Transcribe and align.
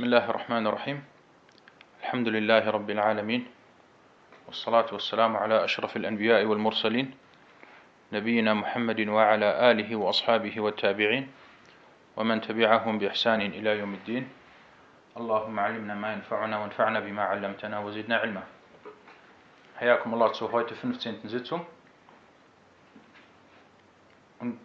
بسم 0.00 0.08
الله 0.08 0.30
الرحمن 0.30 0.64
الرحيم. 0.66 0.98
الحمد 2.00 2.28
لله 2.28 2.64
رب 2.70 2.90
العالمين 2.90 3.42
والصلاة 4.48 4.88
والسلام 4.96 5.36
على 5.36 5.64
أشرف 5.64 5.96
الأنبياء 5.96 6.40
والمرسلين 6.48 7.12
نبينا 8.12 8.54
محمد 8.54 9.00
وعلى 9.08 9.48
آله 9.70 9.96
وأصحابه 9.96 10.60
والتابعين 10.60 11.28
ومن 12.16 12.40
تبعهم 12.40 12.98
بإحسان 12.98 13.40
إلى 13.40 13.78
يوم 13.78 13.92
الدين. 13.94 14.24
اللهم 15.20 15.60
علمنا 15.60 15.94
ما 15.94 16.12
ينفعنا 16.16 16.58
وانفعنا 16.58 17.00
بما 17.00 17.22
علمتنا 17.22 17.76
وزدنا 17.84 18.16
علما. 18.16 18.42
حياكم 19.84 20.14
الله 20.14 20.32
zur 20.32 20.48
heute 20.48 20.72
15. 20.80 21.28
Sitzung 21.28 21.66
und 24.40 24.56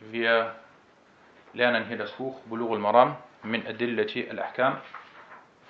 wir 0.00 0.56
lernen 1.52 1.84
hier 1.84 1.98
das 1.98 2.12
Buch 2.12 2.40
Bulugh 2.48 2.72
al-Maram 2.72 3.16
min 3.44 3.66
Adillati 3.66 4.28
al-Ahkam 4.28 4.80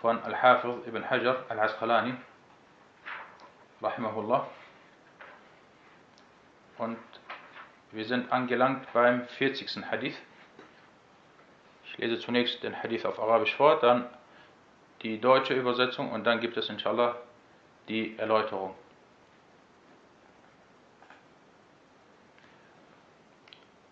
von 0.00 0.22
Al-Hafiz 0.22 0.86
ibn 0.86 1.08
Hajar 1.08 1.44
al-Asqalani 1.48 2.14
rahimahullah 3.82 4.46
und 6.78 6.98
wir 7.92 8.04
sind 8.04 8.32
angelangt 8.32 8.86
beim 8.92 9.26
40. 9.38 9.84
Hadith 9.90 10.16
ich 11.92 11.98
lese 11.98 12.18
zunächst 12.18 12.62
den 12.62 12.74
Hadith 12.82 13.04
auf 13.04 13.20
Arabisch 13.20 13.54
vor, 13.54 13.78
dann 13.80 14.08
die 15.02 15.20
deutsche 15.20 15.52
Übersetzung 15.54 16.10
und 16.10 16.24
dann 16.24 16.40
gibt 16.40 16.56
es 16.56 16.68
inshallah 16.68 17.16
die 17.88 18.18
Erläuterung. 18.18 18.74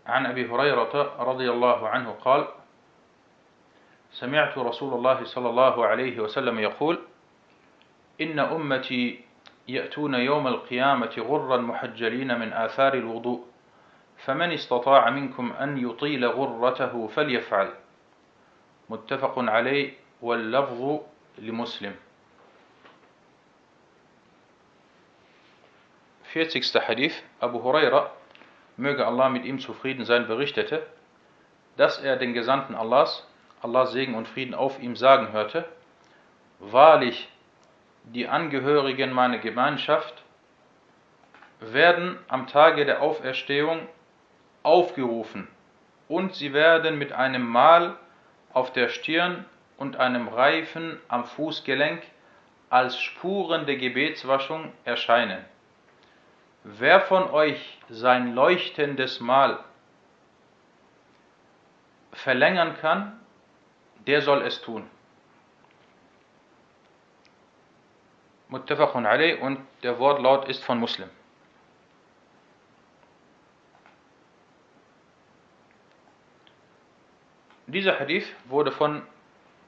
عن 0.06 0.26
أبي 0.26 0.50
هريرة 0.50 1.22
رضي 1.22 1.50
الله 1.50 1.88
عنه 1.88 2.10
قال 2.10 2.48
سمعت 4.20 4.58
رسول 4.58 4.94
الله 4.94 5.24
صلى 5.24 5.48
الله 5.48 5.86
عليه 5.86 6.20
وسلم 6.20 6.58
يقول 6.58 7.00
إن 8.20 8.38
أمتي 8.38 9.20
يأتون 9.68 10.14
يوم 10.14 10.46
القيامة 10.46 11.14
غرا 11.18 11.56
محجلين 11.56 12.38
من 12.38 12.52
آثار 12.52 12.94
الوضوء 12.94 13.44
فمن 14.24 14.52
استطاع 14.52 15.10
منكم 15.10 15.52
أن 15.52 15.78
يطيل 15.78 16.26
غرته 16.26 17.06
فليفعل 17.06 17.72
متفق 18.90 19.34
عليه 19.38 19.92
واللفظ 20.22 21.00
لمسلم 21.38 21.94
40. 26.36 26.80
Hadith 26.86 27.14
Abu 27.40 27.62
Huraira 27.62 28.10
möge 28.76 29.06
Allah 29.06 29.30
mit 29.30 29.44
ihm 29.44 29.58
zufrieden 29.58 30.04
sein, 30.04 30.28
berichtete, 30.28 30.86
dass 31.76 31.98
er 31.98 32.16
den 32.16 32.34
Gesandten 32.34 32.74
Allahs, 32.74 33.26
Allah 33.62 33.86
Segen 33.86 34.14
und 34.14 34.28
Frieden 34.28 34.54
auf 34.54 34.80
ihm 34.80 34.96
sagen 34.96 35.32
hörte, 35.32 35.68
Wahrlich, 36.58 37.28
die 38.04 38.28
Angehörigen 38.28 39.12
meiner 39.12 39.38
Gemeinschaft 39.38 40.22
werden 41.60 42.18
am 42.28 42.46
Tage 42.46 42.84
der 42.84 43.02
Auferstehung 43.02 43.88
aufgerufen 44.62 45.48
und 46.08 46.34
sie 46.34 46.52
werden 46.52 46.98
mit 46.98 47.12
einem 47.12 47.46
Mal 47.46 47.96
auf 48.52 48.72
der 48.72 48.88
Stirn 48.88 49.44
und 49.76 49.96
einem 49.96 50.28
Reifen 50.28 50.98
am 51.08 51.24
Fußgelenk 51.24 52.02
als 52.68 52.98
Spuren 52.98 53.66
der 53.66 53.76
Gebetswaschung 53.76 54.72
erscheinen. 54.84 55.44
Wer 56.64 57.00
von 57.00 57.30
euch 57.30 57.78
sein 57.88 58.34
leuchtendes 58.34 59.20
Mal 59.20 59.58
verlängern 62.12 62.76
kann, 62.80 63.19
der 64.06 64.22
soll 64.22 64.42
es 64.42 64.60
tun. 64.62 64.88
Muttafaqun 68.48 69.06
alayh 69.06 69.34
und 69.40 69.60
der 69.82 69.98
Wortlaut 69.98 70.48
ist 70.48 70.64
von 70.64 70.78
Muslim. 70.78 71.08
Dieser 77.68 78.00
Hadith 78.00 78.26
wurde 78.46 78.72
von 78.72 79.02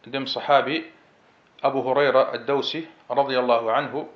dem 0.04 0.26
Sahabi 0.26 0.84
Abu 1.60 1.84
Huraira 1.84 2.31
al-Dawsi 2.31 2.88
radiyallahu 3.09 3.71
anhu 3.71 4.09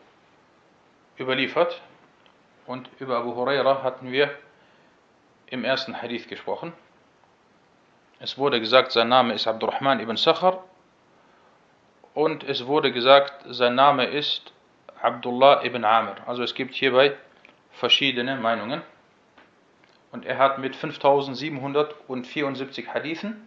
überliefert 1.16 1.81
und 2.66 2.91
über 2.99 3.19
Abu 3.19 3.37
Huraira 3.37 3.84
hatten 3.84 4.10
wir 4.10 4.37
im 5.47 5.62
ersten 5.62 6.03
Hadith 6.03 6.26
gesprochen. 6.26 6.72
Es 8.19 8.38
wurde 8.38 8.60
gesagt, 8.60 8.93
sein 8.93 9.09
Name 9.09 9.34
ist 9.34 9.47
Abdurrahman 9.47 10.00
ibn 10.00 10.16
Sakhar 10.16 10.65
und 12.15 12.44
es 12.44 12.66
wurde 12.66 12.91
gesagt, 12.93 13.44
sein 13.49 13.75
Name 13.75 14.06
ist 14.06 14.54
Abdullah 15.03 15.62
ibn 15.65 15.84
Amr. 15.84 16.16
Also 16.26 16.43
es 16.43 16.55
gibt 16.55 16.75
hierbei 16.75 17.15
verschiedene 17.72 18.37
Meinungen. 18.37 18.81
Und 20.12 20.25
er 20.25 20.38
hat 20.38 20.59
mit 20.59 20.75
5774 20.75 22.94
Hadithen 22.94 23.47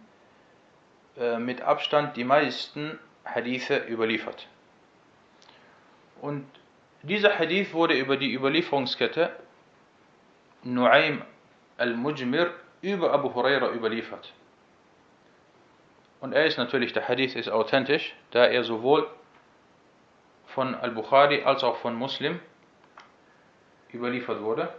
äh, 1.18 1.38
mit 1.38 1.62
Abstand 1.62 2.16
die 2.16 2.22
meisten 2.22 2.96
Hadithe 3.24 3.78
überliefert. 3.88 4.46
Und 6.20 6.46
dieser 7.02 7.36
Hadith 7.36 7.72
wurde 7.72 7.94
über 7.94 8.16
die 8.16 8.32
Überlieferungskette 8.32 9.32
Nuaym 10.62 11.22
al-Mujmir 11.76 12.54
über 12.82 13.12
Abu 13.12 13.34
Huraira 13.34 13.72
überliefert. 13.72 14.32
Und 16.20 16.32
er 16.32 16.44
ist 16.46 16.58
natürlich, 16.58 16.92
der 16.92 17.08
Hadith 17.08 17.34
ist 17.34 17.48
authentisch, 17.48 18.14
da 18.30 18.44
er 18.44 18.62
sowohl 18.62 19.08
von 20.46 20.74
Al-Bukhari 20.74 21.42
als 21.44 21.64
auch 21.64 21.76
von 21.76 21.94
Muslim 21.94 22.40
überliefert 23.92 24.42
wurde. 24.42 24.72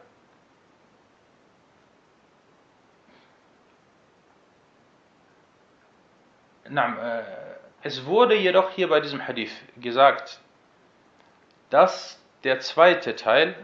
Es 7.81 8.06
wurde 8.06 8.35
jedoch 8.35 8.69
hier 8.72 8.88
bei 8.88 9.00
diesem 9.00 9.28
Hadith 9.28 9.51
gesagt, 9.78 10.40
dass 11.69 12.24
der 12.44 12.59
zweite 12.59 13.16
Teil, 13.16 13.56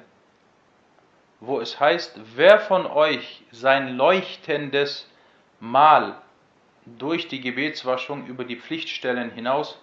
wo 1.39 1.59
es 1.59 1.79
heißt, 1.79 2.19
wer 2.35 2.59
von 2.59 2.85
euch 2.85 3.43
sein 3.51 3.95
leuchtendes 3.95 5.09
Mal 5.59 6.19
durch 6.97 7.27
die 7.27 7.41
Gebetswaschung 7.41 8.27
über 8.27 8.43
die 8.43 8.55
Pflichtstellen 8.55 9.31
hinaus 9.31 9.79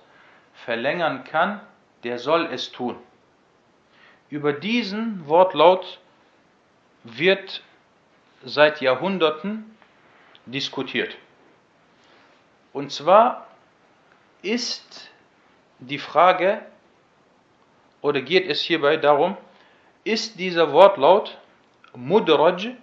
verlängern 0.54 1.24
kann, 1.24 1.60
der 2.02 2.18
soll 2.18 2.46
es 2.46 2.72
tun. 2.72 2.96
Über 4.30 4.52
diesen 4.52 5.26
Wortlaut 5.28 6.00
wird 7.02 7.62
seit 8.44 8.80
Jahrhunderten 8.80 9.76
diskutiert. 10.46 11.16
Und 12.72 12.90
zwar 12.90 13.46
ist 14.42 15.10
die 15.78 15.98
Frage, 15.98 16.64
oder 18.00 18.20
geht 18.20 18.48
es 18.48 18.60
hierbei 18.60 18.96
darum, 18.96 19.36
ist 20.04 20.38
dieser 20.38 20.72
Wortlaut 20.72 21.38
Mudraj 21.94 22.76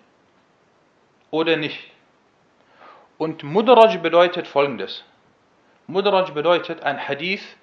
oder 1.30 1.58
nicht? 1.58 1.91
Und 3.21 3.43
Mudraj 3.43 3.99
bedeutet 3.99 4.47
folgendes. 4.47 5.05
Mudraj 5.87 6.33
bedeutet, 6.33 6.83
ein 6.83 6.99
Hadith 6.99 7.57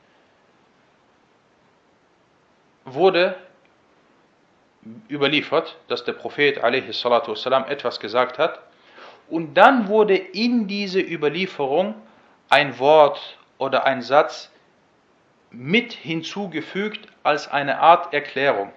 wurde 2.86 3.36
überliefert, 5.10 5.78
dass 5.88 6.04
der 6.04 6.14
Prophet 6.14 6.62
والسلام, 6.62 7.66
etwas 7.66 8.00
gesagt 8.00 8.38
hat 8.38 8.60
und 9.30 9.56
dann 9.56 9.88
wurde 9.88 10.16
in 10.16 10.68
diese 10.68 11.00
Überlieferung 11.00 11.96
ein 12.50 12.78
Wort 12.80 13.38
oder 13.58 13.86
ein 13.86 14.02
Satz 14.02 14.52
mit 15.52 15.94
hinzugefügt 15.94 17.08
als 17.24 17.48
eine 17.48 17.80
Art 17.80 18.14
Erklärung. 18.14 18.72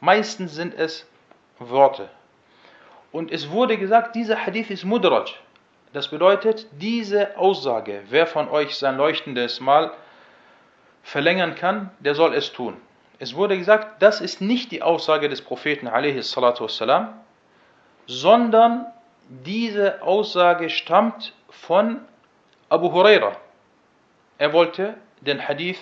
Meistens 0.00 0.54
sind 0.54 0.74
es 0.74 1.06
Worte. 1.58 2.08
Und 3.12 3.30
es 3.30 3.50
wurde 3.50 3.76
gesagt, 3.76 4.16
dieser 4.16 4.44
Hadith 4.44 4.70
ist 4.70 4.84
Mudraj. 4.84 5.26
Das 5.92 6.08
bedeutet, 6.08 6.66
diese 6.72 7.36
Aussage, 7.36 8.02
wer 8.08 8.26
von 8.26 8.48
euch 8.48 8.76
sein 8.76 8.96
leuchtendes 8.96 9.60
Mal 9.60 9.92
verlängern 11.02 11.54
kann, 11.54 11.90
der 11.98 12.14
soll 12.14 12.34
es 12.34 12.52
tun. 12.52 12.76
Es 13.18 13.34
wurde 13.34 13.58
gesagt, 13.58 14.02
das 14.02 14.20
ist 14.20 14.40
nicht 14.40 14.72
die 14.72 14.82
Aussage 14.82 15.28
des 15.28 15.42
Propheten 15.42 15.86
والسلام, 15.86 17.20
sondern 18.06 18.86
diese 19.28 20.02
Aussage 20.02 20.70
stammt 20.70 21.32
von 21.50 22.00
Abu 22.68 22.90
Huraira. 22.90 23.36
Er 24.38 24.52
wollte 24.52 24.94
den 25.20 25.46
Hadith, 25.46 25.78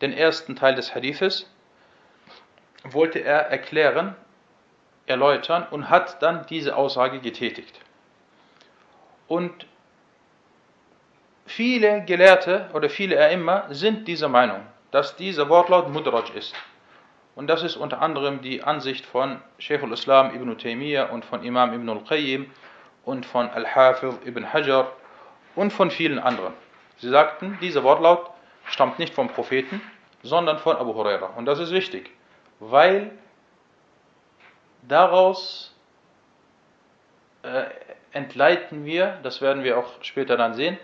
den 0.00 0.12
ersten 0.12 0.56
Teil 0.56 0.74
des 0.74 0.94
Hadithes, 0.94 1.48
wollte 2.82 3.20
er 3.20 3.50
erklären, 3.50 4.16
erläutern 5.06 5.66
und 5.70 5.90
hat 5.90 6.22
dann 6.22 6.46
diese 6.46 6.76
Aussage 6.76 7.20
getätigt. 7.20 7.78
Und 9.29 9.67
viele 11.45 12.03
Gelehrte 12.03 12.67
oder 12.73 12.89
viele 12.89 13.15
Erimma 13.15 13.67
sind 13.69 14.07
dieser 14.07 14.27
Meinung, 14.27 14.61
dass 14.91 15.15
dieser 15.15 15.47
Wortlaut 15.49 15.87
Mudraj 15.89 16.31
ist. 16.35 16.55
Und 17.35 17.47
das 17.47 17.63
ist 17.63 17.77
unter 17.77 18.01
anderem 18.01 18.41
die 18.41 18.63
Ansicht 18.63 19.05
von 19.05 19.39
Sheikh 19.59 19.83
al-Islam 19.83 20.35
ibn 20.35 20.57
Taymiyyah 20.57 21.05
und 21.05 21.23
von 21.23 21.43
Imam 21.43 21.73
ibn 21.73 21.87
al-Qayyim 21.87 22.49
und 23.05 23.25
von 23.25 23.49
Al-Hafiz 23.51 24.15
ibn 24.25 24.51
Hajar 24.51 24.91
und 25.55 25.71
von 25.71 25.91
vielen 25.91 26.17
anderen. 26.17 26.53
Sie 26.97 27.09
sagten, 27.09 27.57
dieser 27.61 27.83
Wortlaut 27.83 28.31
stammt 28.65 28.97
nicht 28.97 29.13
vom 29.13 29.29
Propheten, 29.29 29.79
sondern 30.23 30.57
von 30.57 30.75
Abu 30.75 30.95
Huraira. 30.95 31.27
Und 31.37 31.45
das 31.45 31.59
ist 31.59 31.71
wichtig, 31.71 32.09
weil 32.59 33.11
daraus 34.81 35.75
äh, 37.43 37.65
entleiten 38.12 38.84
wir, 38.84 39.18
das 39.22 39.40
werden 39.40 39.64
wir 39.64 39.78
auch 39.78 39.90
später 40.02 40.36
dann 40.36 40.54
sehen, 40.54 40.78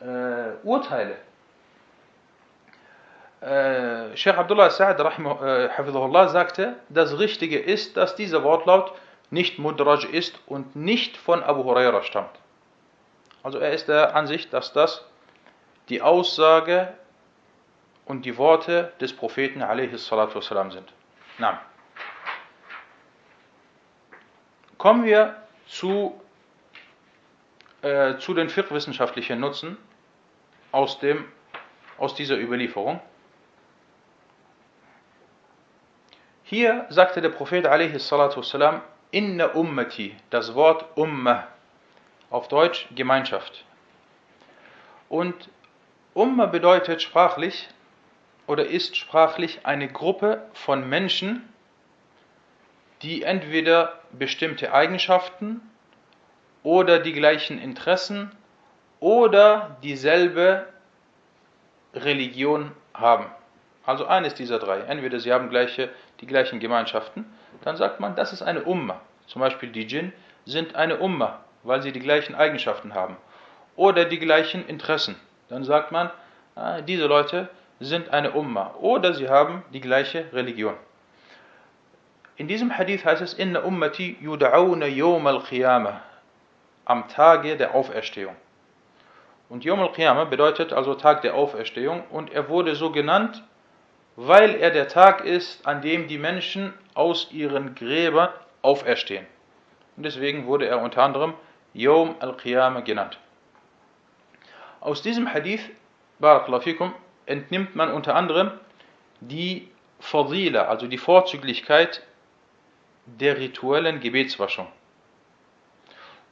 äh, 0.00 0.64
Urteile. 0.64 1.16
Äh, 3.40 4.16
Sheikh 4.16 4.38
Abdullah 4.38 4.68
Sa'ad 4.68 5.00
äh, 5.00 6.28
sagte, 6.28 6.76
das 6.88 7.18
Richtige 7.18 7.58
ist, 7.58 7.96
dass 7.96 8.14
dieser 8.14 8.44
Wortlaut 8.44 8.92
nicht 9.30 9.58
Mudraj 9.58 10.04
ist 10.04 10.38
und 10.46 10.76
nicht 10.76 11.16
von 11.16 11.42
Abu 11.42 11.64
Huraira 11.64 12.02
stammt. 12.02 12.38
Also 13.42 13.58
er 13.58 13.72
ist 13.72 13.88
der 13.88 14.14
Ansicht, 14.14 14.52
dass 14.52 14.72
das 14.72 15.04
die 15.88 16.02
Aussage 16.02 16.92
und 18.04 18.24
die 18.24 18.36
Worte 18.36 18.92
des 19.00 19.12
Propheten 19.14 19.62
والسلام, 19.62 20.70
sind. 20.70 20.92
Na. 21.38 21.60
Kommen 24.78 25.04
wir 25.04 25.36
zu, 25.66 26.20
äh, 27.82 28.16
zu 28.18 28.34
den 28.34 28.48
fiqh-wissenschaftlichen 28.48 29.40
Nutzen 29.40 29.76
aus, 30.70 30.98
dem, 30.98 31.24
aus 31.98 32.14
dieser 32.14 32.38
Überlieferung. 32.38 33.00
Hier 36.44 36.86
sagte 36.90 37.20
der 37.20 37.30
Prophet 37.30 37.64
والسلام, 37.64 38.82
Inna 39.10 39.46
Ummati, 39.46 40.16
das 40.30 40.54
Wort 40.54 40.96
Ummah, 40.96 41.48
auf 42.30 42.48
Deutsch 42.48 42.88
Gemeinschaft. 42.94 43.64
Und 45.08 45.50
Ummah 46.14 46.46
bedeutet 46.46 47.02
sprachlich 47.02 47.68
oder 48.46 48.66
ist 48.66 48.96
sprachlich 48.96 49.64
eine 49.64 49.88
Gruppe 49.88 50.42
von 50.52 50.88
Menschen, 50.88 51.48
die 53.02 53.22
entweder 53.22 54.00
bestimmte 54.12 54.72
Eigenschaften 54.72 55.60
oder 56.67 56.99
die 56.99 57.13
gleichen 57.13 57.61
Interessen 57.61 58.29
oder 58.99 59.77
dieselbe 59.83 60.65
Religion 61.93 62.71
haben. 62.93 63.27
Also 63.85 64.05
eines 64.05 64.33
dieser 64.33 64.59
drei. 64.59 64.79
Entweder 64.81 65.21
sie 65.21 65.31
haben 65.31 65.49
gleiche, 65.49 65.87
die 66.19 66.27
gleichen 66.27 66.59
Gemeinschaften, 66.59 67.23
dann 67.63 67.77
sagt 67.77 68.01
man, 68.01 68.17
das 68.17 68.33
ist 68.33 68.41
eine 68.41 68.63
Umma. 68.63 68.99
Zum 69.27 69.39
Beispiel 69.39 69.69
die 69.69 69.87
Djinn 69.87 70.11
sind 70.45 70.75
eine 70.75 70.97
Umma, 70.97 71.39
weil 71.63 71.81
sie 71.81 71.93
die 71.93 72.01
gleichen 72.01 72.35
Eigenschaften 72.35 72.93
haben. 72.93 73.15
Oder 73.77 74.03
die 74.03 74.19
gleichen 74.19 74.67
Interessen. 74.67 75.15
Dann 75.47 75.63
sagt 75.63 75.93
man, 75.93 76.09
ah, 76.55 76.81
diese 76.81 77.05
Leute 77.05 77.47
sind 77.79 78.09
eine 78.09 78.31
Umma. 78.31 78.75
Oder 78.81 79.13
sie 79.13 79.29
haben 79.29 79.63
die 79.71 79.79
gleiche 79.79 80.25
Religion. 80.33 80.73
In 82.35 82.49
diesem 82.49 82.77
Hadith 82.77 83.05
heißt 83.05 83.21
es, 83.21 83.33
Inna 83.33 83.61
ummati 83.61 84.17
yud'auna 84.21 84.85
yawm 84.85 85.25
al-qiyamah, 85.27 86.01
am 86.87 87.09
Tage 87.09 87.57
der 87.57 87.75
Auferstehung. 87.75 88.35
Und 89.49 89.65
Yom 89.65 89.81
al-Qiyamah 89.81 90.23
bedeutet 90.25 90.71
also 90.71 90.95
Tag 90.95 91.21
der 91.21 91.35
Auferstehung 91.35 92.03
und 92.09 92.31
er 92.31 92.47
wurde 92.47 92.75
so 92.75 92.91
genannt, 92.91 93.43
weil 94.15 94.55
er 94.55 94.71
der 94.71 94.87
Tag 94.87 95.25
ist, 95.25 95.67
an 95.67 95.81
dem 95.81 96.07
die 96.07 96.17
Menschen 96.17 96.73
aus 96.93 97.31
ihren 97.31 97.75
Gräbern 97.75 98.29
auferstehen. 98.61 99.25
Und 99.97 100.03
deswegen 100.03 100.47
wurde 100.47 100.67
er 100.67 100.81
unter 100.81 101.03
anderem 101.03 101.33
Yom 101.73 102.15
al-Qiyamah 102.19 102.81
genannt. 102.81 103.19
Aus 104.79 105.01
diesem 105.01 105.33
Hadith, 105.33 105.69
Barakallahu 106.19 106.61
fikum, 106.61 106.93
entnimmt 107.25 107.75
man 107.75 107.91
unter 107.91 108.15
anderem 108.15 108.51
die 109.19 109.69
Fadila, 109.99 110.67
also 110.67 110.87
die 110.87 110.97
Vorzüglichkeit 110.97 112.01
der 113.05 113.37
rituellen 113.37 113.99
Gebetswaschung. 113.99 114.67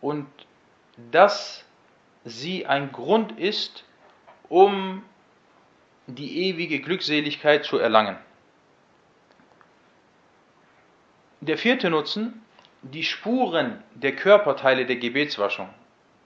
Und 0.02 0.28
dass 1.12 1.66
sie 2.24 2.66
ein 2.66 2.92
Grund 2.92 3.38
ist, 3.40 3.84
um 4.50 5.04
die 6.08 6.50
ewige 6.50 6.80
Glückseligkeit 6.80 7.66
zu 7.66 7.78
erlangen. 7.78 8.18
Der 11.42 11.58
vierte 11.58 11.90
Nutzen, 11.90 12.42
die 12.82 13.04
Spuren 13.04 13.84
der 13.94 14.16
Körperteile 14.16 14.86
der 14.86 14.98
Gebetswaschung. 14.98 15.70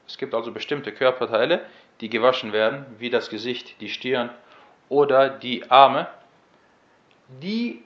Es 0.07 0.17
gibt 0.17 0.33
also 0.33 0.51
bestimmte 0.51 0.91
Körperteile, 0.91 1.65
die 2.01 2.09
gewaschen 2.09 2.53
werden, 2.53 2.85
wie 2.97 3.09
das 3.09 3.29
Gesicht, 3.29 3.79
die 3.81 3.89
Stirn 3.89 4.29
oder 4.87 5.29
die 5.29 5.69
Arme. 5.69 6.07
Die, 7.41 7.83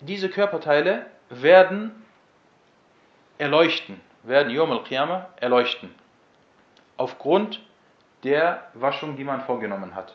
diese 0.00 0.28
Körperteile 0.28 1.06
werden 1.28 1.92
erleuchten, 3.38 4.00
werden 4.22 4.52
Yom 4.52 4.70
al-Qiyamah 4.70 5.28
erleuchten, 5.36 5.94
aufgrund 6.96 7.60
der 8.22 8.70
Waschung, 8.74 9.16
die 9.16 9.24
man 9.24 9.40
vorgenommen 9.40 9.94
hat. 9.94 10.14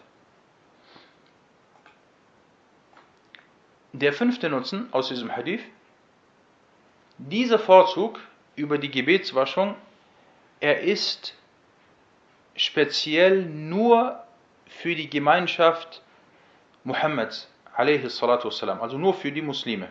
Der 3.94 4.14
fünfte 4.14 4.50
Nutzen 4.50 4.92
aus 4.92 5.08
diesem 5.08 5.36
Hadith, 5.36 5.64
dieser 7.18 7.60
Vorzug 7.60 8.20
über 8.56 8.78
die 8.78 8.92
Gebetswaschung, 8.92 9.76
er 10.60 10.82
ist 10.82 11.36
speziell 12.56 13.44
nur 13.46 14.24
für 14.68 14.96
die 14.96 15.10
Gemeinschaft 15.10 16.02
Muhammads, 16.84 17.50
also 17.74 18.98
nur 18.98 19.14
für 19.14 19.32
die 19.32 19.42
Muslime. 19.42 19.90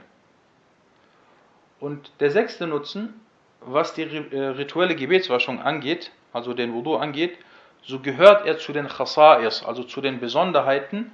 Und 1.81 2.13
der 2.21 2.31
sechste 2.31 2.67
Nutzen, 2.67 3.21
was 3.64 3.94
die 3.94 4.04
äh, 4.04 4.44
rituelle 4.48 4.96
Gebetswaschung 4.96 5.62
angeht, 5.62 6.12
also 6.34 6.54
den 6.54 6.74
Wudu 6.74 6.96
angeht, 6.96 7.38
so 7.84 8.00
gehört 8.00 8.46
er 8.46 8.58
zu 8.58 8.74
den 8.74 8.88
Khasa'is, 8.88 9.64
also 9.66 9.84
zu 9.84 10.02
den 10.02 10.20
Besonderheiten 10.20 11.12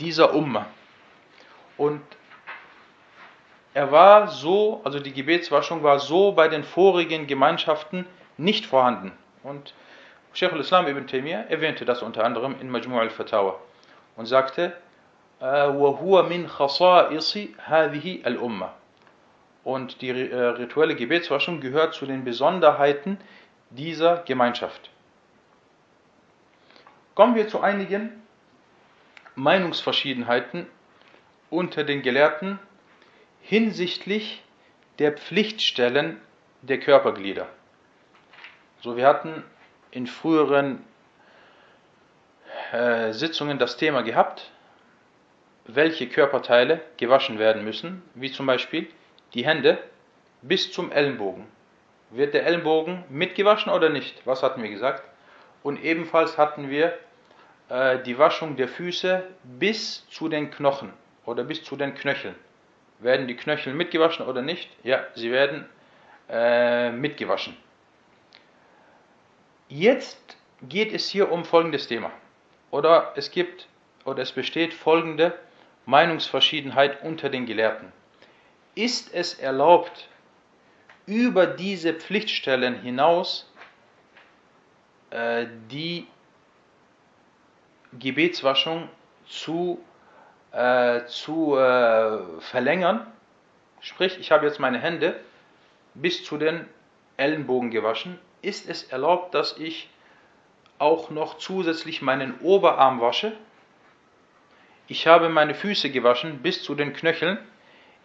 dieser 0.00 0.34
Umma. 0.34 0.66
Und 1.76 2.00
er 3.74 3.92
war 3.92 4.28
so, 4.28 4.80
also 4.84 4.98
die 4.98 5.12
Gebetswaschung 5.12 5.82
war 5.82 5.98
so 5.98 6.32
bei 6.32 6.48
den 6.48 6.64
vorigen 6.64 7.26
Gemeinschaften 7.26 8.06
nicht 8.36 8.66
vorhanden. 8.66 9.12
Und 9.42 9.74
Sheikh 10.32 10.52
al-Islam 10.52 10.86
ibn 10.88 11.06
Taymiyyah 11.06 11.44
erwähnte 11.48 11.84
das 11.84 12.02
unter 12.02 12.24
anderem 12.24 12.56
in 12.60 12.70
Majmu' 12.70 12.98
al-Fatawa 12.98 13.56
und 14.16 14.26
sagte, 14.26 14.72
وَهُوَ 15.40 16.22
مِنْ 16.24 16.48
خَصَائِصِ 16.48 17.36
هَذِهِ 17.68 18.24
الْأُمَّةِ 18.26 18.68
und 19.63 20.01
die 20.01 20.09
äh, 20.09 20.35
rituelle 20.35 20.95
Gebetswaschung 20.95 21.61
gehört 21.61 21.93
zu 21.93 22.05
den 22.05 22.23
Besonderheiten 22.23 23.17
dieser 23.69 24.17
Gemeinschaft. 24.23 24.89
Kommen 27.15 27.35
wir 27.35 27.47
zu 27.47 27.61
einigen 27.61 28.09
Meinungsverschiedenheiten 29.35 30.67
unter 31.49 31.83
den 31.83 32.01
Gelehrten 32.01 32.59
hinsichtlich 33.41 34.43
der 34.99 35.13
Pflichtstellen 35.13 36.19
der 36.61 36.79
Körperglieder. 36.79 37.47
So, 38.81 38.97
wir 38.97 39.07
hatten 39.07 39.43
in 39.91 40.07
früheren 40.07 40.83
äh, 42.71 43.13
Sitzungen 43.13 43.59
das 43.59 43.77
Thema 43.77 44.01
gehabt, 44.01 44.51
welche 45.65 46.07
Körperteile 46.09 46.81
gewaschen 46.97 47.39
werden 47.39 47.63
müssen, 47.63 48.01
wie 48.15 48.31
zum 48.31 48.45
Beispiel 48.45 48.87
die 49.33 49.45
Hände 49.45 49.79
bis 50.41 50.71
zum 50.71 50.91
Ellenbogen. 50.91 51.45
Wird 52.11 52.33
der 52.33 52.45
Ellenbogen 52.45 53.03
mitgewaschen 53.09 53.71
oder 53.71 53.89
nicht? 53.89 54.21
Was 54.25 54.43
hatten 54.43 54.61
wir 54.61 54.69
gesagt? 54.69 55.03
Und 55.63 55.83
ebenfalls 55.83 56.37
hatten 56.37 56.69
wir 56.69 56.97
äh, 57.69 57.99
die 58.03 58.17
Waschung 58.17 58.55
der 58.55 58.67
Füße 58.67 59.23
bis 59.43 60.07
zu 60.09 60.29
den 60.29 60.51
Knochen 60.51 60.93
oder 61.25 61.43
bis 61.43 61.63
zu 61.63 61.75
den 61.75 61.95
Knöcheln. 61.95 62.35
Werden 62.99 63.27
die 63.27 63.35
Knöchel 63.35 63.73
mitgewaschen 63.73 64.25
oder 64.27 64.41
nicht? 64.41 64.69
Ja, 64.83 65.05
sie 65.15 65.31
werden 65.31 65.65
äh, 66.29 66.91
mitgewaschen. 66.91 67.57
Jetzt 69.69 70.37
geht 70.61 70.93
es 70.93 71.09
hier 71.09 71.31
um 71.31 71.45
folgendes 71.45 71.87
Thema. 71.87 72.11
Oder 72.69 73.13
es 73.15 73.31
gibt 73.31 73.67
oder 74.05 74.21
es 74.21 74.31
besteht 74.31 74.73
folgende 74.73 75.33
Meinungsverschiedenheit 75.85 77.03
unter 77.03 77.29
den 77.29 77.45
Gelehrten 77.45 77.91
ist 78.75 79.13
es 79.13 79.35
erlaubt, 79.35 80.07
über 81.05 81.45
diese 81.47 81.93
Pflichtstellen 81.93 82.81
hinaus 82.81 83.51
äh, 85.09 85.47
die 85.69 86.07
Gebetswaschung 87.99 88.89
zu, 89.27 89.83
äh, 90.51 91.05
zu 91.05 91.57
äh, 91.57 92.39
verlängern. 92.39 93.05
Sprich, 93.81 94.17
ich 94.19 94.31
habe 94.31 94.45
jetzt 94.45 94.59
meine 94.59 94.79
Hände 94.79 95.19
bis 95.93 96.23
zu 96.23 96.37
den 96.37 96.67
Ellenbogen 97.17 97.69
gewaschen. 97.69 98.17
Ist 98.41 98.67
es 98.69 98.83
erlaubt, 98.83 99.35
dass 99.35 99.57
ich 99.57 99.89
auch 100.79 101.09
noch 101.09 101.37
zusätzlich 101.37 102.01
meinen 102.01 102.39
Oberarm 102.39 102.99
wasche? 102.99 103.33
Ich 104.87 105.07
habe 105.07 105.29
meine 105.29 105.53
Füße 105.53 105.91
gewaschen 105.91 106.39
bis 106.39 106.63
zu 106.63 106.75
den 106.75 106.93
Knöcheln. 106.93 107.37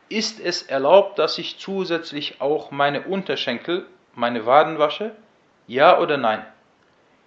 Ist 0.08 0.40
es 0.40 0.62
erlaubt, 0.62 1.18
dass 1.18 1.38
ich 1.38 1.58
zusätzlich 1.58 2.40
auch 2.40 2.70
meine 2.70 3.02
Unterschenkel, 3.02 3.86
meine 4.14 4.46
Waden 4.46 4.78
wasche? 4.78 5.14
Ja 5.66 5.98
oder 5.98 6.16
nein? 6.16 6.44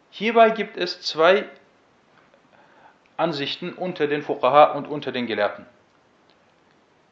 Hierbei 0.10 0.50
gibt 0.50 0.78
es 0.78 1.02
zwei 1.02 1.46
Ansichten 3.18 3.74
unter 3.74 4.08
den 4.08 4.24
Fuqaha 4.24 4.72
und 4.72 4.88
unter 4.88 5.12
den 5.12 5.28
Gelehrten. 5.28 5.66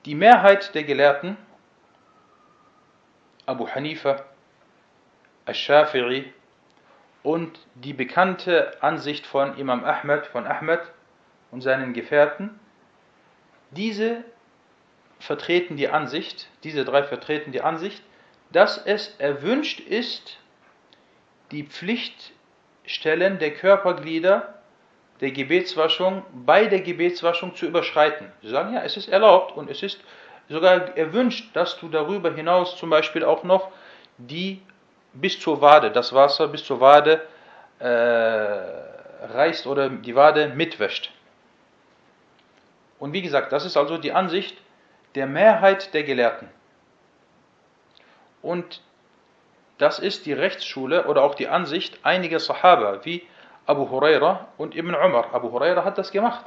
Die 0.06 0.16
Mehrheit 0.16 0.74
der 0.74 0.84
Gelehrten, 0.84 1.38
Abu 3.46 3.68
Hanifa, 3.68 4.26
Al-Shafi'i 5.46 6.26
und 7.22 7.60
die 7.76 7.94
bekannte 7.94 8.82
Ansicht 8.82 9.28
von 9.28 9.58
Imam 9.58 9.84
Ahmed, 9.84 10.26
von 10.26 10.48
Ahmed 10.48 10.82
und 11.52 11.62
seinen 11.62 11.94
Gefährten, 11.94 12.60
diese 13.72 14.24
vertreten 15.20 15.78
die 15.78 15.90
Ansicht, 15.90 16.48
diese 16.64 16.86
drei 16.86 17.04
vertreten 17.04 17.52
die 17.52 17.62
Ansicht, 17.62 18.02
dass 18.52 18.78
es 18.78 19.16
erwünscht 19.20 19.80
ist, 19.80 20.38
die 21.52 21.64
Pflichtstellen 21.64 23.40
der 23.40 23.54
Körperglieder 23.54 24.56
der 25.22 25.32
Gebetswaschung 25.32 26.24
bei 26.46 26.66
der 26.68 26.82
Gebetswaschung 26.82 27.54
zu 27.56 27.66
überschreiten. 27.66 28.32
Sie 28.42 28.50
sagen, 28.50 28.74
ja, 28.74 28.82
es 28.84 28.96
ist 28.96 29.10
erlaubt 29.10 29.56
und 29.58 29.70
es 29.70 29.84
ist 29.84 30.00
sogar 30.48 30.98
erwünscht, 30.98 31.56
dass 31.56 31.78
du 31.78 31.90
darüber 31.90 32.34
hinaus 32.34 32.78
zum 32.78 32.90
Beispiel 32.90 33.24
auch 33.24 33.44
noch 33.44 33.70
die 34.18 34.62
bis 35.14 35.40
zur 35.40 35.62
Wade, 35.62 35.92
das 35.92 36.14
Wasser 36.14 36.48
bis 36.48 36.64
zur 36.64 36.80
Wade 36.80 37.22
äh, 37.80 37.86
reißt 37.86 39.68
oder 39.68 39.90
die 39.90 40.16
Wade 40.16 40.50
mitwäscht. 40.56 41.12
Und 43.00 43.14
wie 43.14 43.22
gesagt, 43.22 43.52
das 43.52 43.66
ist 43.66 43.78
also 43.78 43.98
die 43.98 44.12
Ansicht 44.12 44.58
der 45.16 45.28
Mehrheit 45.28 45.94
der 45.94 46.04
Gelehrten. 46.04 46.50
Und 48.42 48.82
das 49.78 50.00
ist 50.00 50.26
die 50.26 50.34
Rechtsschule 50.34 51.06
oder 51.06 51.24
auch 51.24 51.36
die 51.36 51.48
Ansicht 51.48 52.00
einiger 52.04 52.40
Sahaba, 52.40 53.00
wie 53.04 53.24
Abu 53.66 53.90
Huraira 53.90 54.48
und 54.58 54.76
Ibn 54.76 54.96
Umar. 54.96 55.34
Abu 55.34 55.52
Huraira 55.52 55.84
hat 55.84 55.98
das 55.98 56.12
gemacht. 56.12 56.46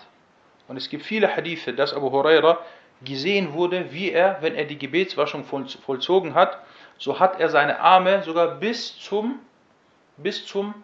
Und 0.69 0.77
es 0.77 0.89
gibt 0.89 1.05
viele 1.05 1.35
Hadithe, 1.35 1.73
dass 1.73 1.95
Abu 1.95 2.11
Huraira 2.11 2.59
gesehen 3.05 3.53
wurde, 3.53 3.93
wie 3.93 4.11
er, 4.11 4.39
wenn 4.41 4.55
er 4.55 4.65
die 4.65 4.79
Gebetswaschung 4.79 5.45
vollzogen 5.45 6.35
hat, 6.35 6.59
so 6.99 7.19
hat 7.19 7.41
er 7.41 7.49
seine 7.49 7.81
Arme 7.81 8.23
sogar 8.23 8.57
bis 8.57 8.99
zum, 8.99 9.41
bis 10.17 10.47
zum, 10.47 10.75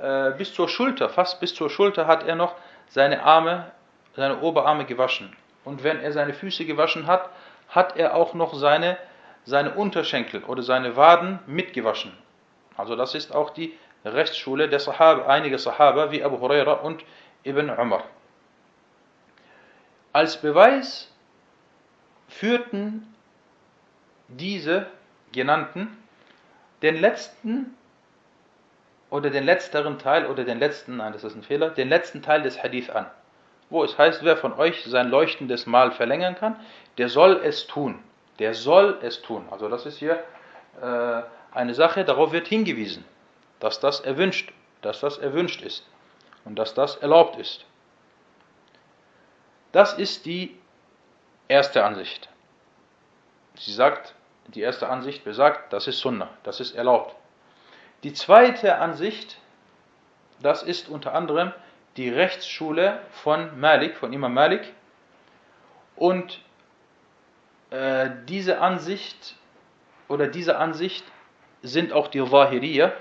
äh, 0.00 0.32
bis 0.32 0.52
zur 0.52 0.68
Schulter, 0.68 1.08
fast 1.08 1.38
bis 1.40 1.54
zur 1.54 1.70
Schulter 1.70 2.06
hat 2.06 2.26
er 2.26 2.34
noch 2.34 2.54
seine 2.88 3.22
Arme, 3.22 3.70
seine 4.16 4.40
Oberarme 4.40 4.84
gewaschen. 4.84 5.36
Und 5.64 5.84
wenn 5.84 6.00
er 6.00 6.12
seine 6.12 6.32
Füße 6.32 6.64
gewaschen 6.64 7.06
hat, 7.06 7.28
hat 7.68 7.96
er 7.96 8.14
auch 8.14 8.34
noch 8.34 8.54
seine, 8.54 8.96
seine 9.44 9.74
Unterschenkel 9.74 10.44
oder 10.44 10.62
seine 10.62 10.96
Waden 10.96 11.38
mitgewaschen. 11.46 12.12
Also 12.76 12.96
das 12.96 13.14
ist 13.14 13.34
auch 13.34 13.50
die 13.50 13.76
Rechtsschule 14.04 14.68
der 14.68 14.80
Sahaba, 14.80 15.26
einiger 15.26 15.58
Sahaba 15.58 16.10
wie 16.10 16.24
Abu 16.24 16.40
Huraira 16.40 16.72
und 16.74 17.04
Ibn 17.44 17.70
Umar. 17.70 18.04
Als 20.12 20.40
Beweis 20.40 21.12
führten 22.28 23.14
diese 24.28 24.86
genannten 25.32 25.96
den 26.82 27.00
letzten 27.00 27.76
oder 29.10 29.30
den 29.30 29.44
letzteren 29.44 29.98
Teil 29.98 30.26
oder 30.26 30.44
den 30.44 30.58
letzten, 30.58 30.96
nein, 30.96 31.12
das 31.12 31.24
ist 31.24 31.34
ein 31.34 31.42
Fehler, 31.42 31.70
den 31.70 31.88
letzten 31.88 32.22
Teil 32.22 32.42
des 32.42 32.62
Hadith 32.62 32.90
an, 32.90 33.06
wo 33.70 33.84
es 33.84 33.96
heißt, 33.96 34.24
wer 34.24 34.36
von 34.36 34.52
euch 34.52 34.84
sein 34.84 35.08
leuchtendes 35.08 35.66
Mal 35.66 35.92
verlängern 35.92 36.34
kann, 36.34 36.56
der 36.98 37.08
soll 37.08 37.40
es 37.44 37.66
tun. 37.66 38.00
Der 38.38 38.54
soll 38.54 38.98
es 39.02 39.22
tun. 39.22 39.46
Also 39.50 39.68
das 39.68 39.86
ist 39.86 39.98
hier 39.98 40.22
äh, 40.82 41.22
eine 41.52 41.74
Sache, 41.74 42.04
darauf 42.04 42.32
wird 42.32 42.48
hingewiesen, 42.48 43.04
dass 43.60 43.80
das 43.80 44.00
erwünscht, 44.00 44.52
dass 44.82 45.00
das 45.00 45.18
erwünscht 45.18 45.62
ist 45.62 45.86
und 46.44 46.58
dass 46.58 46.74
das 46.74 46.96
erlaubt 46.96 47.36
ist. 47.36 47.64
Das 49.72 49.94
ist 49.94 50.26
die 50.26 50.58
erste 51.48 51.84
Ansicht. 51.84 52.28
Sie 53.54 53.72
sagt, 53.72 54.14
die 54.48 54.62
erste 54.62 54.88
Ansicht 54.88 55.22
besagt, 55.22 55.72
das 55.72 55.86
ist 55.86 55.98
Sunnah, 55.98 56.30
das 56.42 56.60
ist 56.60 56.74
erlaubt. 56.74 57.14
Die 58.02 58.12
zweite 58.12 58.76
Ansicht, 58.76 59.38
das 60.40 60.62
ist 60.62 60.88
unter 60.88 61.14
anderem 61.14 61.52
die 62.00 62.08
Rechtsschule 62.08 63.02
von 63.10 63.60
Malik, 63.60 63.94
von 63.94 64.14
Imam 64.14 64.32
Malik. 64.32 64.72
Und 65.96 66.40
äh, 67.68 68.08
diese 68.26 68.58
Ansicht 68.62 69.36
oder 70.08 70.26
diese 70.26 70.56
Ansicht 70.56 71.04
sind 71.60 71.92
auch 71.92 72.08
die 72.08 72.24
Zahiriyya 72.24 72.94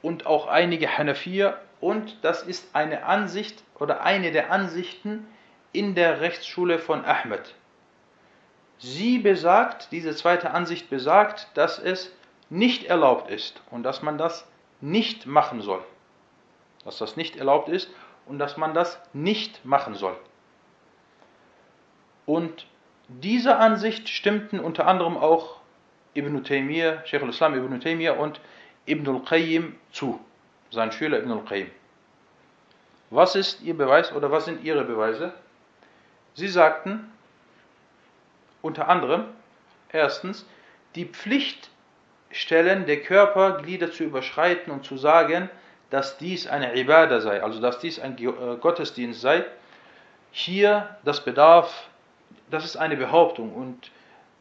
und 0.00 0.26
auch 0.26 0.46
einige 0.46 0.96
Hanafiya 0.96 1.58
und 1.80 2.22
das 2.22 2.44
ist 2.44 2.72
eine 2.72 3.04
Ansicht 3.04 3.64
oder 3.80 4.02
eine 4.02 4.30
der 4.30 4.52
Ansichten 4.52 5.26
in 5.72 5.96
der 5.96 6.20
Rechtsschule 6.20 6.78
von 6.78 7.04
Ahmed. 7.04 7.56
Sie 8.78 9.18
besagt, 9.18 9.90
diese 9.90 10.14
zweite 10.14 10.52
Ansicht 10.52 10.88
besagt, 10.88 11.48
dass 11.54 11.80
es 11.80 12.12
nicht 12.48 12.84
erlaubt 12.84 13.28
ist 13.28 13.60
und 13.72 13.82
dass 13.82 14.02
man 14.02 14.18
das 14.18 14.46
nicht 14.80 15.26
machen 15.26 15.62
soll. 15.62 15.84
Dass 16.84 16.98
das 16.98 17.16
nicht 17.16 17.36
erlaubt 17.36 17.68
ist 17.68 17.90
und 18.26 18.38
dass 18.38 18.56
man 18.56 18.74
das 18.74 19.00
nicht 19.12 19.64
machen 19.64 19.94
soll. 19.94 20.16
Und 22.26 22.66
dieser 23.08 23.58
Ansicht 23.58 24.08
stimmten 24.08 24.60
unter 24.60 24.86
anderem 24.86 25.16
auch 25.16 25.60
Ibn 26.14 26.44
Taymiyyah, 26.44 27.04
Sheikh 27.06 27.22
al-Islam 27.24 27.54
Ibn 27.54 27.80
Taymiyyah 27.80 28.14
und 28.14 28.40
Ibn 28.86 29.08
al-Qayyim 29.16 29.76
zu, 29.90 30.20
sein 30.70 30.92
Schüler 30.92 31.18
Ibn 31.18 31.32
al-Qayyim. 31.32 31.70
Was 33.10 33.34
ist 33.34 33.62
ihr 33.62 33.76
Beweis 33.76 34.12
oder 34.12 34.30
was 34.30 34.46
sind 34.46 34.64
ihre 34.64 34.84
Beweise? 34.84 35.34
Sie 36.34 36.48
sagten, 36.48 37.12
unter 38.62 38.88
anderem 38.88 39.24
erstens 39.90 40.46
die 40.94 41.04
Pflichtstellen 41.04 42.86
der 42.86 43.02
Körperglieder 43.02 43.92
zu 43.92 44.04
überschreiten 44.04 44.72
und 44.72 44.84
zu 44.84 44.96
sagen, 44.96 45.50
dass 45.92 46.16
dies 46.16 46.46
eine 46.46 46.74
Ibadah 46.74 47.20
sei, 47.20 47.42
also 47.42 47.60
dass 47.60 47.78
dies 47.78 48.00
ein 48.00 48.16
äh, 48.16 48.56
Gottesdienst 48.56 49.20
sei. 49.20 49.44
Hier, 50.30 50.96
das 51.04 51.22
bedarf, 51.22 51.90
das 52.50 52.64
ist 52.64 52.76
eine 52.78 52.96
Behauptung 52.96 53.52
und 53.52 53.90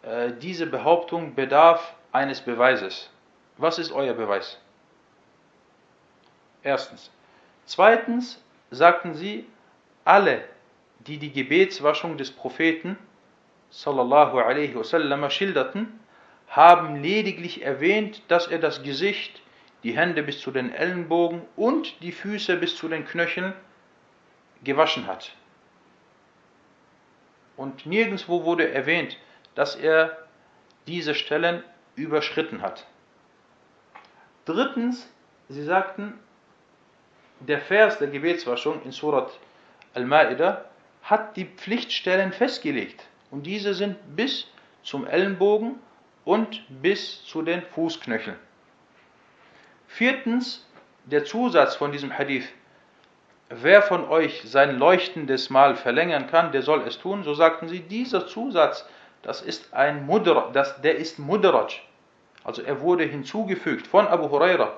äh, 0.03 0.31
diese 0.41 0.65
Behauptung 0.65 1.35
bedarf 1.35 1.93
eines 2.13 2.39
Beweises. 2.39 3.09
Was 3.57 3.79
ist 3.79 3.91
euer 3.91 4.13
Beweis? 4.13 4.59
Erstens. 6.63 7.11
Zweitens 7.65 8.41
sagten 8.69 9.13
sie, 9.13 9.45
alle, 10.05 10.45
die 10.99 11.17
die 11.17 11.33
Gebetswaschung 11.33 12.15
des 12.15 12.31
Propheten 12.31 12.97
sallallahu 13.71 14.39
alaihi 14.39 14.73
wasallam 14.73 15.29
schilderten, 15.29 15.99
haben 16.47 17.01
lediglich 17.01 17.61
erwähnt, 17.61 18.21
dass 18.29 18.47
er 18.47 18.59
das 18.59 18.83
Gesicht, 18.83 19.41
die 19.83 19.95
Hände 19.95 20.23
bis 20.23 20.39
zu 20.39 20.51
den 20.51 20.71
Ellenbogen 20.71 21.41
und 21.55 22.01
die 22.01 22.11
Füße 22.11 22.57
bis 22.57 22.75
zu 22.75 22.87
den 22.87 23.05
Knöcheln 23.05 23.53
gewaschen 24.63 25.07
hat. 25.07 25.33
Und 27.57 27.85
nirgendwo 27.85 28.43
wurde 28.43 28.69
erwähnt, 28.71 29.17
dass 29.55 29.75
er 29.75 30.17
diese 30.87 31.15
Stellen 31.15 31.63
überschritten 31.95 32.61
hat. 32.61 32.87
Drittens, 34.45 35.07
sie 35.49 35.63
sagten, 35.63 36.13
der 37.39 37.59
Vers 37.59 37.97
der 37.99 38.07
Gebetswaschung 38.07 38.83
in 38.83 38.91
Surat 38.91 39.31
Al-Ma'idah 39.93 40.61
hat 41.03 41.35
die 41.35 41.45
Pflichtstellen 41.45 42.31
festgelegt. 42.31 43.07
Und 43.29 43.45
diese 43.45 43.73
sind 43.73 43.97
bis 44.15 44.47
zum 44.83 45.07
Ellenbogen 45.07 45.79
und 46.25 46.63
bis 46.81 47.23
zu 47.25 47.41
den 47.41 47.61
Fußknöcheln. 47.61 48.37
Viertens, 49.93 50.65
der 51.03 51.25
Zusatz 51.25 51.75
von 51.75 51.91
diesem 51.91 52.17
Hadith. 52.17 52.47
Wer 53.49 53.81
von 53.81 54.07
euch 54.07 54.41
sein 54.45 54.79
leuchtendes 54.79 55.49
Mal 55.49 55.75
verlängern 55.75 56.27
kann, 56.27 56.53
der 56.53 56.61
soll 56.61 56.81
es 56.87 56.97
tun. 56.97 57.23
So 57.23 57.33
sagten 57.33 57.67
sie, 57.67 57.81
dieser 57.81 58.25
Zusatz, 58.25 58.87
das 59.21 59.41
ist 59.41 59.73
ein 59.73 60.05
Mudra, 60.05 60.49
das, 60.53 60.79
der 60.81 60.95
ist 60.95 61.19
Mudraj. 61.19 61.81
Also 62.45 62.61
er 62.61 62.79
wurde 62.79 63.03
hinzugefügt 63.03 63.85
von 63.85 64.07
Abu 64.07 64.29
Huraira 64.29 64.73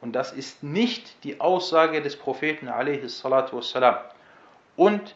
Und 0.00 0.14
das 0.14 0.32
ist 0.32 0.64
nicht 0.64 1.22
die 1.22 1.40
Aussage 1.40 2.02
des 2.02 2.16
Propheten 2.16 2.66
wassalam. 2.66 3.98
Und 4.74 5.14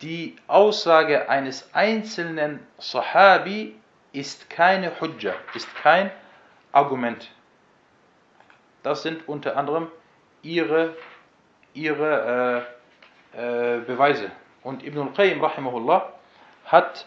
die 0.00 0.36
Aussage 0.46 1.28
eines 1.28 1.68
einzelnen 1.74 2.66
Sahabi 2.78 3.76
ist 4.14 4.48
keine 4.48 4.98
Hujja, 4.98 5.34
ist 5.54 5.72
kein 5.76 6.10
Argument. 6.72 7.30
Das 8.82 9.02
sind 9.02 9.28
unter 9.28 9.56
anderem 9.56 9.88
ihre, 10.42 10.96
ihre 11.74 12.66
äh, 13.34 13.76
äh, 13.76 13.80
Beweise. 13.80 14.30
Und 14.62 14.84
Ibn 14.84 15.00
al-Qayyim 15.08 15.42
rahimahullah 15.42 16.12
hat 16.66 17.06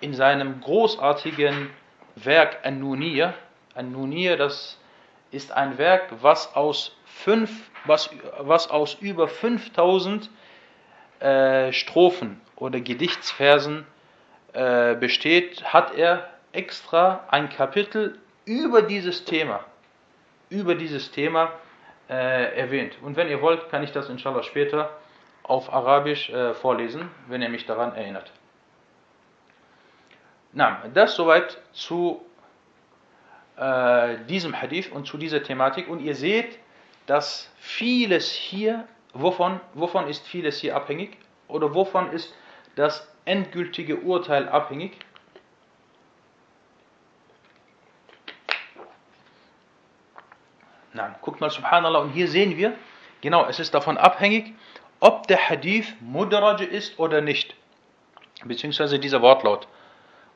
in 0.00 0.14
seinem 0.14 0.60
großartigen 0.60 1.70
Werk 2.16 2.58
An-Nuniyya, 2.64 3.34
An-Nuniyya, 3.74 4.36
das 4.36 4.78
ist 5.30 5.52
ein 5.52 5.78
Werk, 5.78 6.12
was 6.20 6.54
aus, 6.54 6.94
fünf, 7.04 7.70
was, 7.86 8.10
was 8.38 8.68
aus 8.70 8.94
über 9.00 9.28
5000 9.28 10.28
äh, 11.20 11.72
Strophen 11.72 12.40
oder 12.56 12.80
Gedichtsversen 12.80 13.86
äh, 14.52 14.94
besteht, 14.94 15.64
hat 15.72 15.94
er 15.94 16.28
extra 16.52 17.24
ein 17.30 17.48
Kapitel 17.48 18.18
über 18.44 18.82
dieses 18.82 19.24
Thema, 19.24 19.64
über 20.52 20.74
dieses 20.74 21.10
Thema 21.10 21.52
äh, 22.08 22.56
erwähnt. 22.56 22.96
Und 23.02 23.16
wenn 23.16 23.28
ihr 23.28 23.40
wollt, 23.40 23.70
kann 23.70 23.82
ich 23.82 23.92
das 23.92 24.08
inshallah 24.08 24.42
später 24.42 24.90
auf 25.42 25.72
Arabisch 25.72 26.30
äh, 26.30 26.54
vorlesen, 26.54 27.10
wenn 27.28 27.42
ihr 27.42 27.48
mich 27.48 27.66
daran 27.66 27.94
erinnert. 27.94 28.30
Na, 30.52 30.82
das 30.92 31.16
soweit 31.16 31.58
zu 31.72 32.22
äh, 33.56 34.18
diesem 34.28 34.60
Hadith 34.60 34.92
und 34.92 35.06
zu 35.06 35.16
dieser 35.16 35.42
Thematik. 35.42 35.88
Und 35.88 36.00
ihr 36.00 36.14
seht, 36.14 36.58
dass 37.06 37.50
vieles 37.58 38.30
hier, 38.30 38.86
wovon, 39.14 39.60
wovon 39.74 40.08
ist 40.08 40.26
vieles 40.26 40.58
hier 40.58 40.76
abhängig? 40.76 41.16
Oder 41.48 41.74
wovon 41.74 42.12
ist 42.12 42.34
das 42.76 43.08
endgültige 43.24 43.96
Urteil 43.96 44.48
abhängig? 44.48 44.98
Nein, 50.94 51.14
guckt 51.22 51.40
mal, 51.40 51.50
subhanallah, 51.50 52.00
und 52.00 52.10
hier 52.10 52.28
sehen 52.28 52.56
wir, 52.56 52.74
genau, 53.20 53.46
es 53.46 53.58
ist 53.58 53.74
davon 53.74 53.96
abhängig, 53.98 54.54
ob 55.00 55.26
der 55.26 55.48
Hadith 55.48 55.94
Mudraj 56.00 56.62
ist 56.62 56.98
oder 56.98 57.20
nicht. 57.20 57.54
Beziehungsweise 58.44 58.98
dieser 58.98 59.22
Wortlaut 59.22 59.66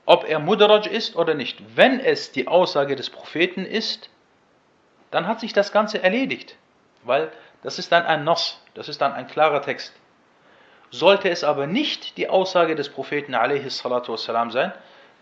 ob 0.06 0.28
er 0.28 0.38
Mudraj 0.38 0.86
ist 0.86 1.16
oder 1.16 1.34
nicht. 1.34 1.76
Wenn 1.76 2.00
es 2.00 2.32
die 2.32 2.46
Aussage 2.46 2.96
des 2.96 3.10
Propheten 3.10 3.66
ist, 3.66 4.08
dann 5.10 5.26
hat 5.26 5.40
sich 5.40 5.52
das 5.52 5.72
Ganze 5.72 6.02
erledigt, 6.02 6.56
weil 7.02 7.30
das 7.62 7.78
ist 7.78 7.92
dann 7.92 8.04
ein 8.06 8.24
Nos, 8.24 8.62
das 8.74 8.88
ist 8.88 9.00
dann 9.00 9.12
ein 9.12 9.26
klarer 9.26 9.62
Text. 9.62 9.92
Sollte 10.90 11.28
es 11.28 11.42
aber 11.42 11.66
nicht 11.66 12.16
die 12.16 12.28
Aussage 12.28 12.76
des 12.76 12.88
Propheten 12.88 13.32
wassalam, 13.32 14.50
sein, 14.52 14.72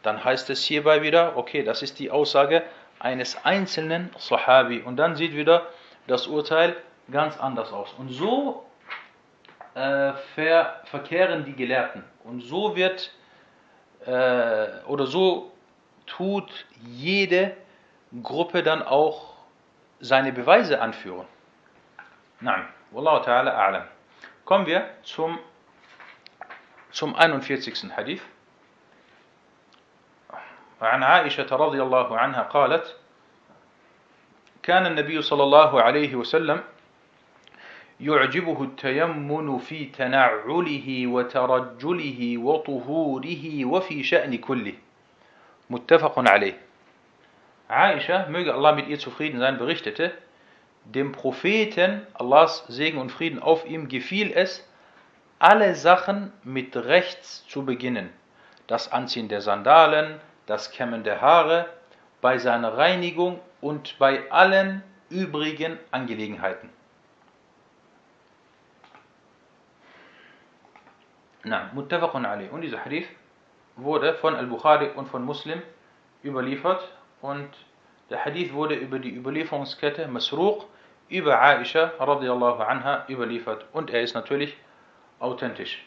dann 0.02 0.22
heißt 0.22 0.50
es 0.50 0.62
hierbei 0.62 1.00
wieder, 1.00 1.36
okay, 1.36 1.62
das 1.62 1.82
ist 1.82 1.98
die 1.98 2.10
Aussage 2.10 2.62
eines 2.98 3.44
einzelnen 3.44 4.10
Sahabi. 4.18 4.80
Und 4.80 4.96
dann 4.96 5.16
sieht 5.16 5.34
wieder 5.34 5.66
das 6.06 6.26
Urteil 6.26 6.76
ganz 7.10 7.38
anders 7.38 7.72
aus. 7.72 7.92
Und 7.98 8.08
so 8.10 8.64
äh, 9.74 10.12
ver 10.34 10.80
verkehren 10.84 11.44
die 11.44 11.54
Gelehrten. 11.54 12.04
Und 12.24 12.40
so 12.42 12.76
wird 12.76 13.10
äh, 14.06 14.82
oder 14.86 15.06
so 15.06 15.52
tut 16.06 16.66
jede 16.82 17.56
Gruppe 18.22 18.62
dann 18.62 18.82
auch 18.82 19.34
seine 20.00 20.32
Beweise 20.32 20.80
anführen. 20.80 21.26
Nein, 22.40 22.66
Wallahu 22.90 23.24
ta'ala 23.24 23.56
a'lam. 23.56 23.84
Kommen 24.44 24.66
wir 24.66 24.88
zum, 25.02 25.38
zum 26.90 27.14
41. 27.14 27.90
Hadith. 27.96 28.22
عن 30.82 31.02
عائشة 31.02 31.56
رضي 31.56 31.82
الله 31.82 32.18
عنها 32.18 32.42
قالت 32.42 32.96
كان 34.62 34.86
النبي 34.86 35.22
صلى 35.22 35.42
الله 35.42 35.82
عليه 35.82 36.14
وسلم 36.14 36.60
يعجبه 38.00 38.62
التيمن 38.62 39.58
في 39.58 39.84
تنعله 39.84 41.06
وترجله 41.06 42.38
وطهوره 42.38 43.64
وفي 43.64 44.02
شأن 44.02 44.38
كله 44.38 44.74
متفق 45.70 46.28
عليه 46.30 46.64
Aisha, 47.68 48.26
möge 48.28 48.52
Allah 48.52 48.74
mit 48.74 48.88
ihr 48.88 48.98
zufrieden 48.98 49.40
sein, 49.40 49.56
berichtete, 49.56 50.12
dem 50.84 51.12
Propheten, 51.12 52.06
Allahs 52.12 52.64
Segen 52.68 52.98
und 52.98 53.10
Frieden 53.10 53.38
auf 53.38 53.64
ihm, 53.64 53.88
gefiel 53.88 54.32
es, 54.34 54.68
alle 55.38 55.74
Sachen 55.74 56.30
mit 56.42 56.76
rechts 56.76 57.46
zu 57.48 57.64
beginnen. 57.64 58.10
Das 58.66 58.92
Anziehen 58.92 59.28
der 59.28 59.40
Sandalen, 59.40 60.20
das 60.46 60.70
Kämmen 60.70 61.04
der 61.04 61.20
Haare, 61.20 61.66
bei 62.20 62.38
seiner 62.38 62.76
Reinigung 62.76 63.40
und 63.60 63.98
bei 63.98 64.30
allen 64.30 64.82
übrigen 65.10 65.78
Angelegenheiten. 65.90 66.70
Na, 71.44 71.70
muttafaqun 71.74 72.24
ali. 72.24 72.48
Und 72.48 72.62
dieser 72.62 72.82
Hadith 72.82 73.06
wurde 73.76 74.14
von 74.14 74.34
Al-Bukhari 74.34 74.90
und 74.94 75.08
von 75.08 75.24
Muslim 75.24 75.60
überliefert 76.22 76.88
und 77.20 77.50
der 78.10 78.24
Hadith 78.24 78.52
wurde 78.52 78.74
über 78.74 78.98
die 78.98 79.14
Überlieferungskette 79.14 80.08
Masruq 80.08 80.64
über 81.08 81.40
Aisha 81.40 81.92
radiallahu 81.98 82.62
anha 82.62 83.04
überliefert 83.08 83.66
und 83.72 83.90
er 83.90 84.02
ist 84.02 84.14
natürlich 84.14 84.56
authentisch. 85.18 85.84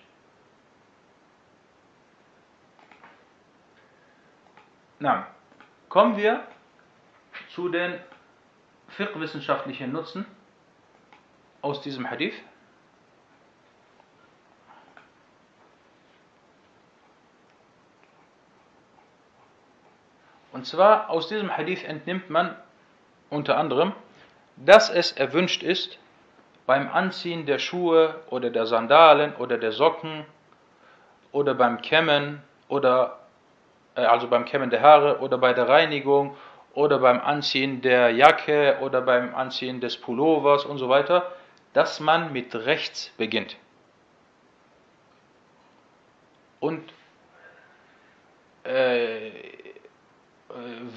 Na, 5.00 5.28
kommen 5.90 6.18
wir 6.18 6.44
zu 7.50 7.70
den 7.70 8.00
fiqh-wissenschaftlichen 8.90 9.92
Nutzen 9.92 10.26
aus 11.62 11.82
diesem 11.82 12.10
Hadith. 12.10 12.34
Und 20.52 20.66
zwar 20.66 21.12
aus 21.12 21.28
diesem 21.28 21.56
Hadith 21.56 21.84
entnimmt 21.84 22.32
man 22.32 22.56
unter 23.30 23.58
anderem, 23.58 23.94
dass 24.56 24.90
es 24.90 25.12
erwünscht 25.12 25.62
ist, 25.62 26.00
beim 26.66 26.90
Anziehen 26.90 27.46
der 27.46 27.60
Schuhe 27.60 28.20
oder 28.32 28.50
der 28.50 28.66
Sandalen 28.66 29.36
oder 29.36 29.60
der 29.60 29.72
Socken 29.72 30.26
oder 31.32 31.54
beim 31.54 31.82
Kämmen 31.82 32.42
oder 32.68 33.20
also 34.06 34.28
beim 34.28 34.46
Kämmen 34.46 34.70
der 34.70 34.82
Haare 34.82 35.20
oder 35.20 35.38
bei 35.38 35.54
der 35.54 35.68
Reinigung 35.68 36.36
oder 36.74 37.00
beim 37.00 37.20
Anziehen 37.20 37.82
der 37.82 38.12
Jacke 38.12 38.78
oder 38.82 39.02
beim 39.02 39.34
Anziehen 39.34 39.82
des 39.82 39.98
Pullovers 39.98 40.66
und 40.66 40.78
so 40.78 40.90
weiter, 40.90 41.32
dass 41.74 42.00
man 42.00 42.32
mit 42.34 42.54
rechts 42.54 43.12
beginnt. 43.18 43.58
Und 46.60 46.82
äh, 48.64 49.32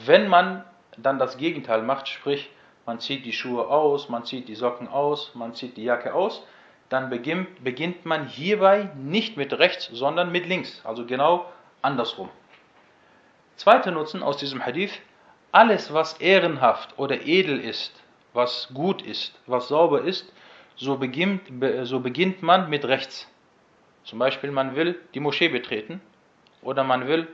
wenn 0.04 0.28
man 0.28 0.64
dann 0.96 1.18
das 1.18 1.36
Gegenteil 1.38 1.82
macht, 1.82 2.08
sprich 2.08 2.50
man 2.86 2.98
zieht 2.98 3.24
die 3.24 3.32
Schuhe 3.32 3.68
aus, 3.68 4.08
man 4.08 4.24
zieht 4.24 4.48
die 4.48 4.54
Socken 4.54 4.88
aus, 4.88 5.34
man 5.34 5.54
zieht 5.54 5.76
die 5.76 5.84
Jacke 5.84 6.14
aus, 6.14 6.42
dann 6.88 7.08
beginnt, 7.08 7.62
beginnt 7.62 8.04
man 8.04 8.26
hierbei 8.26 8.90
nicht 8.96 9.36
mit 9.36 9.58
rechts, 9.58 9.88
sondern 9.92 10.32
mit 10.32 10.46
links, 10.46 10.82
also 10.84 11.06
genau 11.06 11.46
andersrum. 11.82 12.30
Zweiter 13.61 13.90
Nutzen 13.90 14.23
aus 14.23 14.38
diesem 14.38 14.64
Hadith, 14.64 15.03
alles 15.53 15.92
was 15.92 16.14
ehrenhaft 16.14 16.99
oder 16.99 17.27
edel 17.27 17.61
ist, 17.61 17.92
was 18.33 18.70
gut 18.73 19.03
ist, 19.03 19.38
was 19.46 19.68
sauber 19.68 20.01
ist, 20.01 20.33
so 20.77 20.96
beginnt, 20.96 21.42
so 21.83 22.01
beginnt 22.01 22.42
man 22.42 22.70
mit 22.70 22.87
rechts. 22.87 23.29
Zum 24.05 24.18
Beispiel 24.18 24.51
man 24.51 24.77
will 24.77 24.99
die 25.12 25.20
Moschee 25.20 25.51
betreten 25.51 26.01
oder 26.62 26.85
man 26.85 27.07
will 27.07 27.29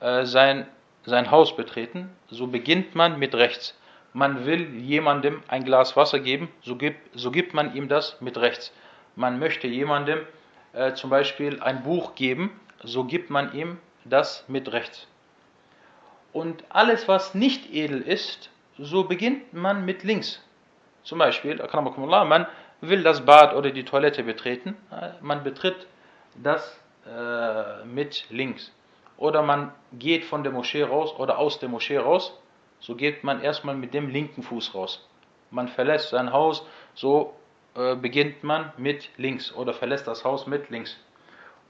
äh, 0.00 0.26
sein 0.26 0.66
sein 1.06 1.30
Haus 1.30 1.56
betreten, 1.56 2.10
so 2.28 2.46
beginnt 2.46 2.94
man 2.94 3.18
mit 3.18 3.34
rechts. 3.34 3.74
Man 4.12 4.44
will 4.44 4.68
jemandem 4.76 5.42
ein 5.48 5.64
Glas 5.64 5.96
Wasser 5.96 6.20
geben, 6.20 6.50
so 6.60 6.76
gibt, 6.76 7.18
so 7.18 7.30
gibt 7.30 7.54
man 7.54 7.74
ihm 7.74 7.88
das 7.88 8.20
mit 8.20 8.36
rechts. 8.36 8.70
Man 9.16 9.38
möchte 9.38 9.66
jemandem 9.66 10.26
äh, 10.74 10.92
zum 10.92 11.08
Beispiel 11.08 11.62
ein 11.62 11.82
Buch 11.82 12.14
geben, 12.16 12.50
so 12.82 13.04
gibt 13.04 13.30
man 13.30 13.54
ihm 13.54 13.78
das 14.04 14.44
mit 14.46 14.70
rechts. 14.70 15.08
Und 16.34 16.64
alles, 16.68 17.06
was 17.06 17.34
nicht 17.34 17.72
edel 17.72 18.02
ist, 18.02 18.50
so 18.76 19.04
beginnt 19.04 19.54
man 19.54 19.84
mit 19.84 20.02
links. 20.02 20.42
Zum 21.04 21.20
Beispiel, 21.20 21.64
man 21.72 22.46
will 22.80 23.02
das 23.04 23.24
Bad 23.24 23.54
oder 23.54 23.70
die 23.70 23.84
Toilette 23.84 24.24
betreten, 24.24 24.76
man 25.20 25.44
betritt 25.44 25.86
das 26.34 26.80
äh, 27.06 27.84
mit 27.84 28.26
links 28.30 28.72
oder 29.16 29.42
man 29.42 29.72
geht 29.92 30.24
von 30.24 30.42
der 30.42 30.50
Moschee 30.50 30.82
raus 30.82 31.14
oder 31.16 31.38
aus 31.38 31.60
der 31.60 31.68
Moschee 31.68 31.98
raus, 31.98 32.36
so 32.80 32.96
geht 32.96 33.22
man 33.22 33.40
erstmal 33.40 33.76
mit 33.76 33.94
dem 33.94 34.08
linken 34.08 34.42
Fuß 34.42 34.74
raus. 34.74 35.06
man 35.52 35.68
verlässt 35.68 36.10
sein 36.10 36.32
Haus, 36.32 36.66
so 36.94 37.36
äh, 37.76 37.94
beginnt 37.94 38.42
man 38.42 38.72
mit 38.76 39.08
links 39.18 39.54
oder 39.54 39.72
verlässt 39.72 40.08
das 40.08 40.24
Haus 40.24 40.48
mit 40.48 40.68
links. 40.70 40.96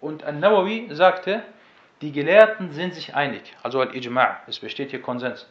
Und 0.00 0.24
An-Nawawi 0.24 0.88
sagte, 0.90 1.42
die 2.00 2.12
Gelehrten 2.12 2.72
sind 2.72 2.94
sich 2.94 3.14
einig, 3.14 3.57
also 3.62 3.80
Al-Ijma', 3.80 4.38
es 4.46 4.59
besteht 4.59 4.90
hier 4.90 5.02
Konsens, 5.02 5.48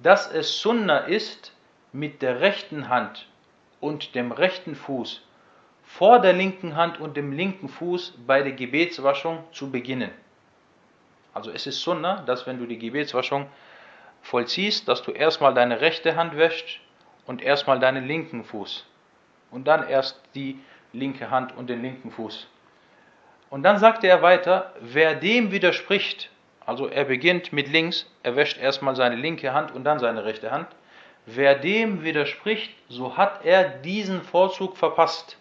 dass 0.00 0.30
es 0.30 0.60
Sunnah 0.60 0.98
ist, 0.98 1.52
mit 1.92 2.22
der 2.22 2.40
rechten 2.40 2.88
Hand 2.88 3.28
und 3.80 4.16
dem 4.16 4.32
rechten 4.32 4.74
Fuß 4.74 5.22
vor 5.84 6.18
der 6.18 6.32
linken 6.32 6.74
Hand 6.74 6.98
und 6.98 7.16
dem 7.16 7.32
linken 7.32 7.68
Fuß 7.68 8.14
bei 8.26 8.42
der 8.42 8.52
Gebetswaschung 8.52 9.44
zu 9.52 9.70
beginnen. 9.70 10.10
Also 11.32 11.50
es 11.50 11.66
ist 11.66 11.80
Sunnah, 11.80 12.22
dass 12.22 12.46
wenn 12.46 12.58
du 12.58 12.66
die 12.66 12.78
Gebetswaschung 12.78 13.46
vollziehst, 14.22 14.88
dass 14.88 15.02
du 15.02 15.12
erstmal 15.12 15.54
deine 15.54 15.80
rechte 15.80 16.16
Hand 16.16 16.36
wäschst 16.36 16.80
und 17.26 17.42
erstmal 17.42 17.78
deinen 17.78 18.06
linken 18.06 18.44
Fuß. 18.44 18.86
Und 19.50 19.68
dann 19.68 19.86
erst 19.86 20.20
die 20.34 20.58
linke 20.92 21.30
Hand 21.30 21.56
und 21.56 21.68
den 21.68 21.82
linken 21.82 22.10
Fuß. 22.10 22.48
Und 23.54 23.62
dann 23.62 23.78
sagte 23.78 24.08
er 24.08 24.20
weiter, 24.20 24.72
wer 24.80 25.14
dem 25.14 25.52
widerspricht, 25.52 26.28
also 26.66 26.88
er 26.88 27.04
beginnt 27.04 27.52
mit 27.52 27.68
links, 27.68 28.04
er 28.24 28.34
wäscht 28.34 28.58
erstmal 28.58 28.96
seine 28.96 29.14
linke 29.14 29.54
Hand 29.54 29.70
und 29.70 29.84
dann 29.84 30.00
seine 30.00 30.24
rechte 30.24 30.50
Hand, 30.50 30.66
wer 31.24 31.54
dem 31.54 32.02
widerspricht, 32.02 32.74
so 32.88 33.16
hat 33.16 33.44
er 33.44 33.62
diesen 33.62 34.22
Vorzug 34.22 34.76
verpasst. 34.76 35.36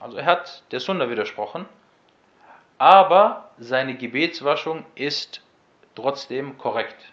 Also 0.00 0.16
er 0.16 0.26
hat 0.26 0.64
der 0.72 0.80
Sunna 0.80 1.08
widersprochen, 1.08 1.64
aber 2.76 3.50
seine 3.56 3.96
Gebetswaschung 3.96 4.84
ist 4.96 5.42
trotzdem 5.94 6.58
korrekt. 6.58 7.12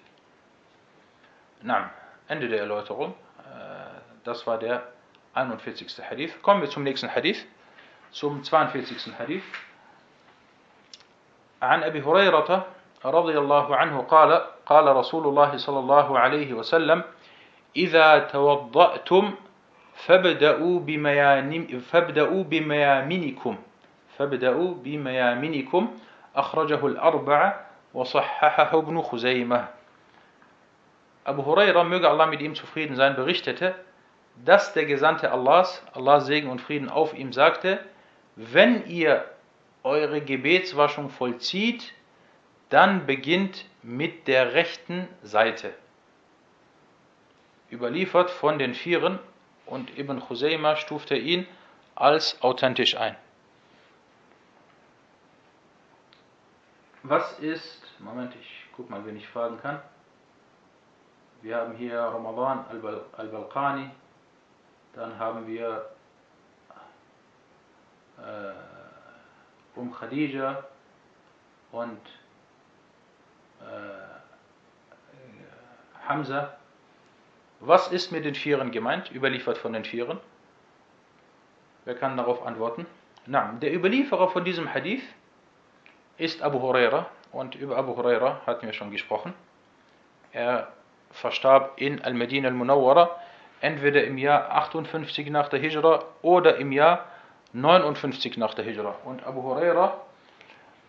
Na, 1.62 1.92
Ende 2.28 2.48
der 2.48 2.62
Erläuterung. 2.62 3.14
Äh, 3.42 4.00
das 4.24 4.48
war 4.48 4.58
der 4.58 4.88
41. 5.36 6.00
Hadith. 6.10 6.42
Kommen 6.42 6.62
wir 6.62 6.70
zum 6.72 6.82
nächsten 6.82 7.14
Hadith, 7.14 7.46
zum 8.10 8.44
42. 8.44 9.14
Hadith. 9.20 9.44
عن 11.62 11.84
أبي 11.84 12.02
هريرة 12.02 12.66
رضي 13.06 13.38
الله 13.38 13.76
عنه 13.76 14.02
قال 14.02 14.42
قال 14.66 14.96
رسول 14.96 15.28
الله 15.28 15.58
صلى 15.58 15.80
الله 15.80 16.20
عليه 16.20 16.54
وسلم 16.54 17.04
إذا 17.76 18.20
توضأتم 18.20 19.36
فابدأوا 19.96 20.80
بميامن 20.80 21.80
فابدأوا 21.80 22.44
بميامنكم 22.44 23.58
فابدأوا 24.18 24.74
بميامنكم. 24.74 25.98
أخرجه 26.38 26.88
الأربعة 26.88 27.66
وصححه 27.94 28.78
ابن 28.78 29.02
خزيمة. 29.02 29.68
Abu 31.26 31.44
Huraira, 31.44 31.84
möge 31.84 32.08
Allah 32.08 32.28
mit 32.28 32.42
ihm 32.42 32.56
zufrieden 32.56 32.96
sein, 32.96 33.16
berichtete, 33.16 33.76
dass 34.46 34.74
der 34.74 34.86
Gesandte 34.86 35.32
Allahs, 35.32 35.84
Allahs 35.94 36.26
Segen 36.26 36.50
und 36.50 36.62
Frieden 36.62 36.90
auf 36.90 37.14
ihm 37.14 37.34
sagte, 37.34 37.80
wenn 38.36 38.86
ihr 38.86 39.26
eure 39.88 40.22
Gebetswaschung 40.22 41.10
vollzieht, 41.10 41.94
dann 42.70 43.06
beginnt 43.06 43.66
mit 43.82 44.28
der 44.28 44.54
rechten 44.54 45.08
Seite. 45.24 45.74
Überliefert 47.72 48.30
von 48.30 48.60
den 48.60 48.74
Vieren 48.74 49.20
und 49.66 49.98
Ibn 49.98 50.20
Khuzayma 50.20 50.76
stufte 50.76 51.16
ihn 51.16 51.48
als 51.96 52.42
authentisch 52.42 52.96
ein. 52.96 53.16
Was 57.04 57.40
ist, 57.40 57.82
Moment, 58.00 58.36
ich 58.36 58.66
guck 58.76 58.90
mal, 58.90 59.06
wen 59.06 59.16
ich 59.16 59.28
fragen 59.28 59.58
kann. 59.62 59.82
Wir 61.42 61.56
haben 61.56 61.74
hier 61.76 62.00
Ramadan 62.00 62.66
al-Balqani, 63.18 63.90
dann 64.94 65.18
haben 65.18 65.48
wir 65.48 65.90
äh, 68.18 68.52
Um 69.78 69.94
Khadija 69.94 70.64
und 71.72 72.00
äh, 73.62 74.08
Hamza. 76.08 76.58
Was 77.60 77.88
ist 77.88 78.12
mit 78.12 78.26
den 78.26 78.36
Vieren 78.36 78.72
gemeint, 78.72 79.12
überliefert 79.12 79.58
von 79.58 79.74
den 79.74 79.84
Vieren? 79.86 80.20
Wer 81.86 81.96
kann 81.96 82.18
darauf 82.18 82.46
antworten? 82.46 82.86
Na, 83.26 83.54
der 83.62 83.74
Überlieferer 83.74 84.30
von 84.30 84.46
diesem 84.46 84.74
Hadith 84.74 85.04
ist 86.18 86.42
Abu 86.42 86.62
Huraira 86.62 87.08
und 87.32 87.56
über 87.56 87.78
Abu 87.78 87.96
Huraira 87.96 88.42
hatten 88.46 88.66
wir 88.66 88.74
schon 88.74 88.92
gesprochen. 88.92 89.34
Er 90.32 90.72
verstarb 91.12 91.74
in 91.78 92.02
Al-Medina 92.02 92.48
al-Munawwara 92.50 93.20
entweder 93.62 94.04
im 94.04 94.18
Jahr 94.18 94.52
58 94.52 95.30
nach 95.30 95.50
der 95.50 95.60
Hijra 95.60 96.04
oder 96.22 96.58
im 96.58 96.72
Jahr 96.72 97.06
59 97.57 98.37
nach 98.37 98.55
der 98.55 98.65
Hijra. 98.65 98.97
Und 99.05 99.25
Abu 99.25 99.43
Huraira 99.43 100.01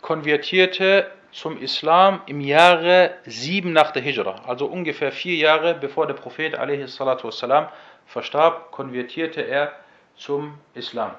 konvertierte 0.00 1.10
zum 1.32 1.58
Islam 1.58 2.20
im 2.26 2.40
Jahre 2.40 3.14
7 3.26 3.72
nach 3.72 3.90
der 3.90 4.02
Hijra, 4.02 4.42
also 4.46 4.66
ungefähr 4.66 5.12
vier 5.12 5.36
Jahre 5.36 5.74
bevor 5.74 6.06
der 6.06 6.14
Prophet 6.14 6.54
والسلام, 6.54 7.68
verstarb, 8.06 8.70
konvertierte 8.70 9.40
er 9.40 9.72
zum 10.16 10.58
Islam. 10.74 11.12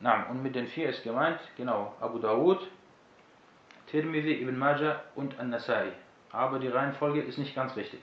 Na, 0.00 0.26
und 0.28 0.42
mit 0.42 0.54
den 0.54 0.66
vier 0.66 0.90
ist 0.90 1.02
gemeint, 1.02 1.40
genau, 1.56 1.94
Abu 2.00 2.18
Dawud, 2.18 2.60
Tirmidhi, 3.90 4.42
Ibn 4.42 4.58
Majah 4.58 5.02
und 5.14 5.38
An-Nasai. 5.38 5.92
Aber 6.30 6.58
die 6.58 6.68
Reihenfolge 6.68 7.22
ist 7.22 7.38
nicht 7.38 7.54
ganz 7.54 7.76
richtig. 7.76 8.00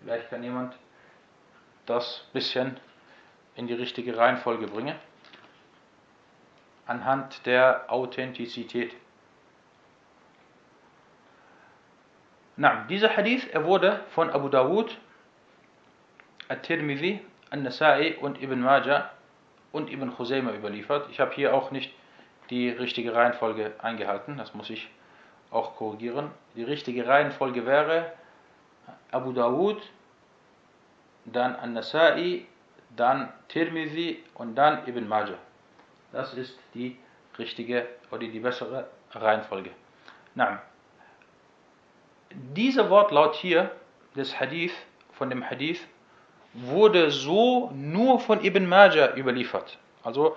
Vielleicht 0.00 0.28
kann 0.30 0.42
jemand 0.42 0.74
das 1.86 2.26
bisschen 2.32 2.76
in 3.56 3.66
die 3.66 3.74
richtige 3.74 4.16
Reihenfolge 4.16 4.66
bringen. 4.66 4.94
Anhand 6.89 7.45
der 7.45 7.85
Authentizität. 7.87 8.95
Na, 12.57 12.83
dieser 12.89 13.15
Hadith, 13.15 13.47
er 13.51 13.63
wurde 13.63 13.99
von 14.09 14.31
Abu 14.31 14.49
Dawud, 14.49 14.97
At-Tirmidhi, 16.47 17.21
An-Nasai 17.51 18.17
und 18.17 18.41
Ibn 18.41 18.59
Majah 18.59 19.11
und 19.71 19.91
Ibn 19.91 20.15
Khuzayma 20.15 20.51
überliefert. 20.51 21.07
Ich 21.11 21.19
habe 21.19 21.31
hier 21.35 21.53
auch 21.53 21.69
nicht 21.69 21.93
die 22.49 22.69
richtige 22.69 23.13
Reihenfolge 23.13 23.73
eingehalten, 23.77 24.37
das 24.37 24.55
muss 24.55 24.71
ich 24.71 24.89
auch 25.51 25.75
korrigieren. 25.75 26.31
Die 26.55 26.63
richtige 26.63 27.07
Reihenfolge 27.07 27.67
wäre 27.67 28.13
Abu 29.11 29.31
Dawud, 29.31 29.79
dann 31.25 31.55
An-Nasai, 31.55 32.47
dann 32.95 33.31
Tirmidhi 33.47 34.23
und 34.33 34.55
dann 34.55 34.87
Ibn 34.87 35.07
Majah. 35.07 35.37
Das 36.11 36.33
ist 36.33 36.57
die 36.73 36.97
richtige 37.37 37.87
oder 38.11 38.19
die 38.19 38.39
bessere 38.39 38.87
Reihenfolge. 39.11 39.71
Na, 40.35 40.61
dieser 42.31 42.89
Wortlaut 42.89 43.35
hier 43.35 43.71
des 44.15 44.39
Hadith, 44.39 44.73
von 45.13 45.29
dem 45.29 45.47
Hadith, 45.47 45.85
wurde 46.53 47.11
so 47.11 47.71
nur 47.73 48.19
von 48.19 48.43
Ibn 48.43 48.67
Majah 48.67 49.15
überliefert. 49.15 49.77
Also 50.03 50.35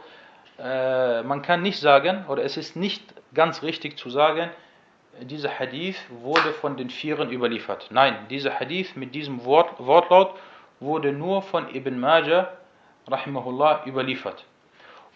äh, 0.59 1.23
man 1.23 1.43
kann 1.43 1.63
nicht 1.63 1.81
sagen, 1.81 2.27
oder 2.29 2.45
es 2.45 2.57
ist 2.57 2.77
nicht 2.77 3.03
ganz 3.35 3.63
richtig 3.63 3.99
zu 3.99 4.11
sagen, 4.11 4.51
dieser 5.21 5.59
Hadith 5.59 5.99
wurde 6.09 6.53
von 6.53 6.77
den 6.77 6.91
Vieren 6.91 7.31
überliefert. 7.31 7.89
Nein, 7.91 8.27
dieser 8.31 8.59
Hadith 8.59 8.97
mit 8.97 9.15
diesem 9.15 9.45
Wort, 9.45 9.79
Wortlaut 9.79 10.35
wurde 10.81 11.13
nur 11.13 11.43
von 11.43 11.75
Ibn 11.75 11.99
Majah 11.99 12.53
rahimahullah 13.07 13.87
überliefert. 13.87 14.45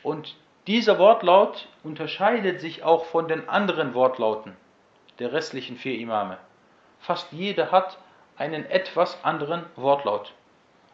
Und 0.03 0.37
dieser 0.66 0.98
Wortlaut 0.98 1.68
unterscheidet 1.85 2.61
sich 2.61 2.83
auch 2.83 3.05
von 3.07 3.29
den 3.29 3.48
anderen 3.48 3.94
Wortlauten 3.94 4.57
der 5.18 5.33
restlichen 5.33 5.76
vier 5.76 5.98
Imame. 5.98 6.38
Fast 7.00 7.33
jeder 7.33 7.70
hat 7.70 7.98
einen 8.37 8.66
etwas 8.66 9.22
anderen 9.24 9.64
Wortlaut. 9.76 10.33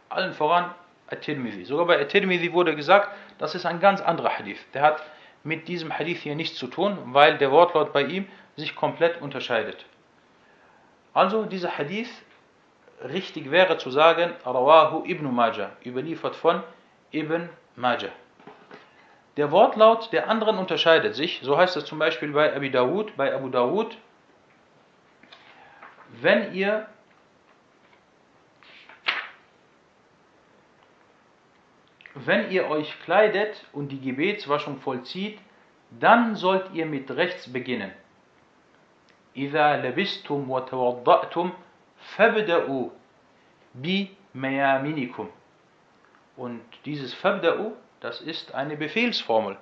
Allen 0.08 0.32
voran 0.32 0.74
At-Tirmidhi. 1.08 1.64
Sogar 1.64 1.86
bei 1.86 2.00
At-Tirmidhi 2.00 2.52
wurde 2.52 2.76
gesagt, 2.76 3.08
das 3.38 3.54
ist 3.54 3.66
ein 3.66 3.80
ganz 3.80 4.00
anderer 4.00 4.38
Hadith. 4.38 4.60
Der 4.74 4.82
hat 4.82 5.02
mit 5.42 5.68
diesem 5.68 5.96
Hadith 5.98 6.20
hier 6.20 6.36
nichts 6.36 6.58
zu 6.58 6.66
tun, 6.66 6.98
weil 7.06 7.38
der 7.38 7.50
Wortlaut 7.50 7.92
bei 7.92 8.04
ihm 8.04 8.28
sich 8.56 8.76
komplett 8.76 9.20
unterscheidet. 9.20 9.84
Also 11.14 11.44
dieser 11.44 11.76
Hadith, 11.76 12.10
richtig 13.02 13.50
wäre 13.50 13.78
zu 13.78 13.90
sagen, 13.90 14.32
Rawahu 14.44 15.04
ibn 15.04 15.34
Majah, 15.34 15.70
überliefert 15.84 16.36
von 16.36 16.62
Ibn 17.12 17.48
Majah. 17.76 18.12
Der 19.37 19.51
Wortlaut 19.51 20.11
der 20.11 20.29
anderen 20.29 20.57
unterscheidet 20.57 21.15
sich, 21.15 21.41
so 21.43 21.57
heißt 21.57 21.77
es 21.77 21.85
zum 21.85 21.99
Beispiel 21.99 22.31
bei 22.31 22.55
Abu 22.55 22.69
Dawud, 22.69 23.15
bei 23.15 23.33
Abu 23.33 23.49
Dawud, 23.49 23.97
wenn 26.21 26.53
ihr 26.53 26.87
wenn 32.15 32.49
ihr 32.49 32.67
euch 32.67 32.99
kleidet 33.03 33.63
und 33.73 33.89
die 33.89 34.01
Gebetswaschung 34.01 34.79
vollzieht, 34.79 35.39
dann 35.91 36.35
sollt 36.35 36.73
ihr 36.73 36.85
mit 36.85 37.11
rechts 37.11 37.51
beginnen. 37.51 37.91
إذا 39.37 39.77
لبستم 39.85 40.51
وتوضأتم 40.51 41.51
فابدأوا 42.15 42.89
بميامنكم 43.75 45.29
Und 46.37 46.61
dieses 46.85 47.15
Fabda'u, 47.15 47.71
das 48.02 48.20
ist 48.20 48.54
eine 48.54 48.76
Befehlsformel. 48.76 49.56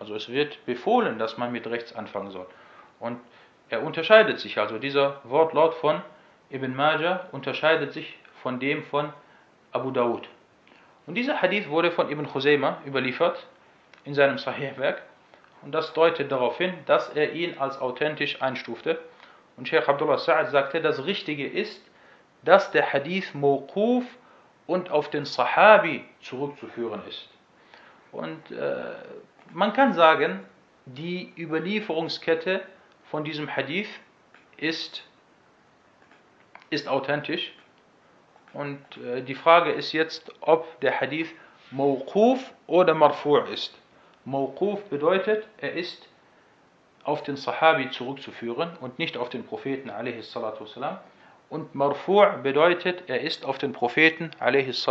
Also 0.00 0.14
es 0.14 0.30
wird 0.30 0.64
befohlen, 0.64 1.18
dass 1.18 1.36
man 1.36 1.52
mit 1.52 1.66
rechts 1.66 1.94
anfangen 1.94 2.30
soll. 2.30 2.46
Und 3.00 3.20
er 3.68 3.82
unterscheidet 3.82 4.40
sich, 4.40 4.58
also 4.58 4.78
dieser 4.78 5.20
Wortlaut 5.24 5.74
von 5.74 6.00
Ibn 6.50 6.74
Majah 6.74 7.28
unterscheidet 7.32 7.92
sich 7.92 8.18
von 8.42 8.60
dem 8.60 8.82
von 8.84 9.12
Abu 9.72 9.90
Dawud. 9.90 10.26
Und 11.06 11.16
dieser 11.16 11.42
Hadith 11.42 11.68
wurde 11.68 11.90
von 11.90 12.10
Ibn 12.10 12.26
Khuzaymah 12.26 12.78
überliefert 12.86 13.46
in 14.04 14.14
seinem 14.14 14.38
Sahih-Werk. 14.38 15.02
Und 15.62 15.72
das 15.72 15.92
deutet 15.92 16.32
darauf 16.32 16.56
hin, 16.56 16.72
dass 16.86 17.10
er 17.10 17.32
ihn 17.32 17.58
als 17.58 17.78
authentisch 17.78 18.40
einstufte. 18.40 18.98
Und 19.56 19.68
Sheikh 19.68 19.88
Abdullah 19.88 20.16
Sa'ad 20.16 20.50
sagte, 20.50 20.80
das 20.80 21.04
Richtige 21.04 21.46
ist, 21.46 21.82
dass 22.42 22.70
der 22.70 22.92
Hadith 22.92 23.34
Mawquf 23.34 24.04
und 24.66 24.90
auf 24.90 25.10
den 25.10 25.24
Sahabi 25.24 26.04
zurückzuführen 26.22 27.02
ist. 27.08 27.28
Und 28.16 28.50
äh, 28.50 28.94
man 29.52 29.74
kann 29.74 29.92
sagen, 29.92 30.40
die 30.86 31.34
Überlieferungskette 31.36 32.62
von 33.10 33.24
diesem 33.24 33.54
Hadith 33.54 33.90
ist, 34.56 35.02
ist 36.70 36.88
authentisch. 36.88 37.52
Und 38.54 38.80
äh, 38.96 39.20
die 39.20 39.34
Frage 39.34 39.70
ist 39.70 39.92
jetzt, 39.92 40.32
ob 40.40 40.80
der 40.80 40.98
Hadith 40.98 41.28
Mawquf 41.70 42.40
oder 42.66 42.94
Marfu' 42.94 43.44
ist. 43.52 43.74
Mawquf 44.24 44.82
bedeutet, 44.84 45.46
er 45.58 45.74
ist 45.74 46.08
auf 47.04 47.22
den 47.22 47.36
Sahabi 47.36 47.90
zurückzuführen 47.90 48.78
und 48.80 48.98
nicht 48.98 49.18
auf 49.18 49.28
den 49.28 49.44
Propheten 49.44 49.90
a.s. 49.90 50.34
Und 51.50 51.74
Marfu' 51.74 52.42
bedeutet, 52.42 53.02
er 53.08 53.20
ist 53.20 53.44
auf 53.44 53.58
den 53.58 53.74
Propheten 53.74 54.30
a.s. 54.40 54.88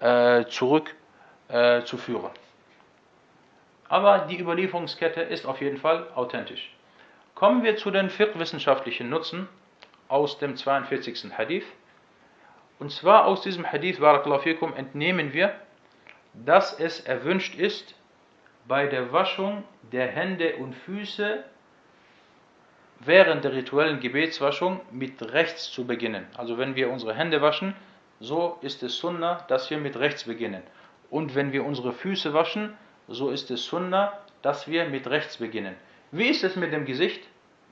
Äh, 0.00 0.44
zurückzuführen. 0.46 0.99
Äh, 1.50 1.82
Aber 3.88 4.18
die 4.30 4.38
Überlieferungskette 4.38 5.20
ist 5.22 5.46
auf 5.46 5.60
jeden 5.60 5.78
Fall 5.78 6.06
authentisch. 6.14 6.72
Kommen 7.34 7.62
wir 7.64 7.76
zu 7.76 7.90
den 7.90 8.10
fiqh-wissenschaftlichen 8.10 9.08
Nutzen 9.08 9.48
aus 10.08 10.38
dem 10.38 10.56
42. 10.56 11.36
Hadith. 11.36 11.64
Und 12.78 12.92
zwar 12.92 13.26
aus 13.26 13.42
diesem 13.42 13.70
Hadith, 13.70 13.98
Barakallahu 14.00 14.42
fikum, 14.42 14.74
entnehmen 14.74 15.32
wir, 15.32 15.54
dass 16.34 16.78
es 16.78 17.00
erwünscht 17.00 17.54
ist, 17.54 17.94
bei 18.66 18.86
der 18.86 19.12
Waschung 19.12 19.64
der 19.90 20.06
Hände 20.06 20.56
und 20.56 20.74
Füße 20.74 21.42
während 23.00 23.44
der 23.44 23.54
rituellen 23.54 24.00
Gebetswaschung 24.00 24.80
mit 24.92 25.20
rechts 25.32 25.70
zu 25.70 25.86
beginnen. 25.86 26.26
Also 26.36 26.58
wenn 26.58 26.76
wir 26.76 26.90
unsere 26.90 27.14
Hände 27.14 27.40
waschen, 27.42 27.74
so 28.20 28.58
ist 28.60 28.82
es 28.82 28.98
Sunnah, 28.98 29.44
dass 29.48 29.70
wir 29.70 29.78
mit 29.78 29.98
rechts 29.98 30.24
beginnen. 30.24 30.62
Und 31.10 31.34
wenn 31.34 31.52
wir 31.52 31.64
unsere 31.64 31.92
Füße 31.92 32.32
waschen, 32.32 32.76
so 33.08 33.30
ist 33.30 33.50
es 33.50 33.66
Sunnah, 33.66 34.12
dass 34.42 34.68
wir 34.68 34.88
mit 34.88 35.08
rechts 35.08 35.36
beginnen. 35.36 35.74
Wie 36.12 36.28
ist 36.28 36.44
es 36.44 36.56
mit 36.56 36.72
dem 36.72 36.84
Gesicht? 36.84 37.22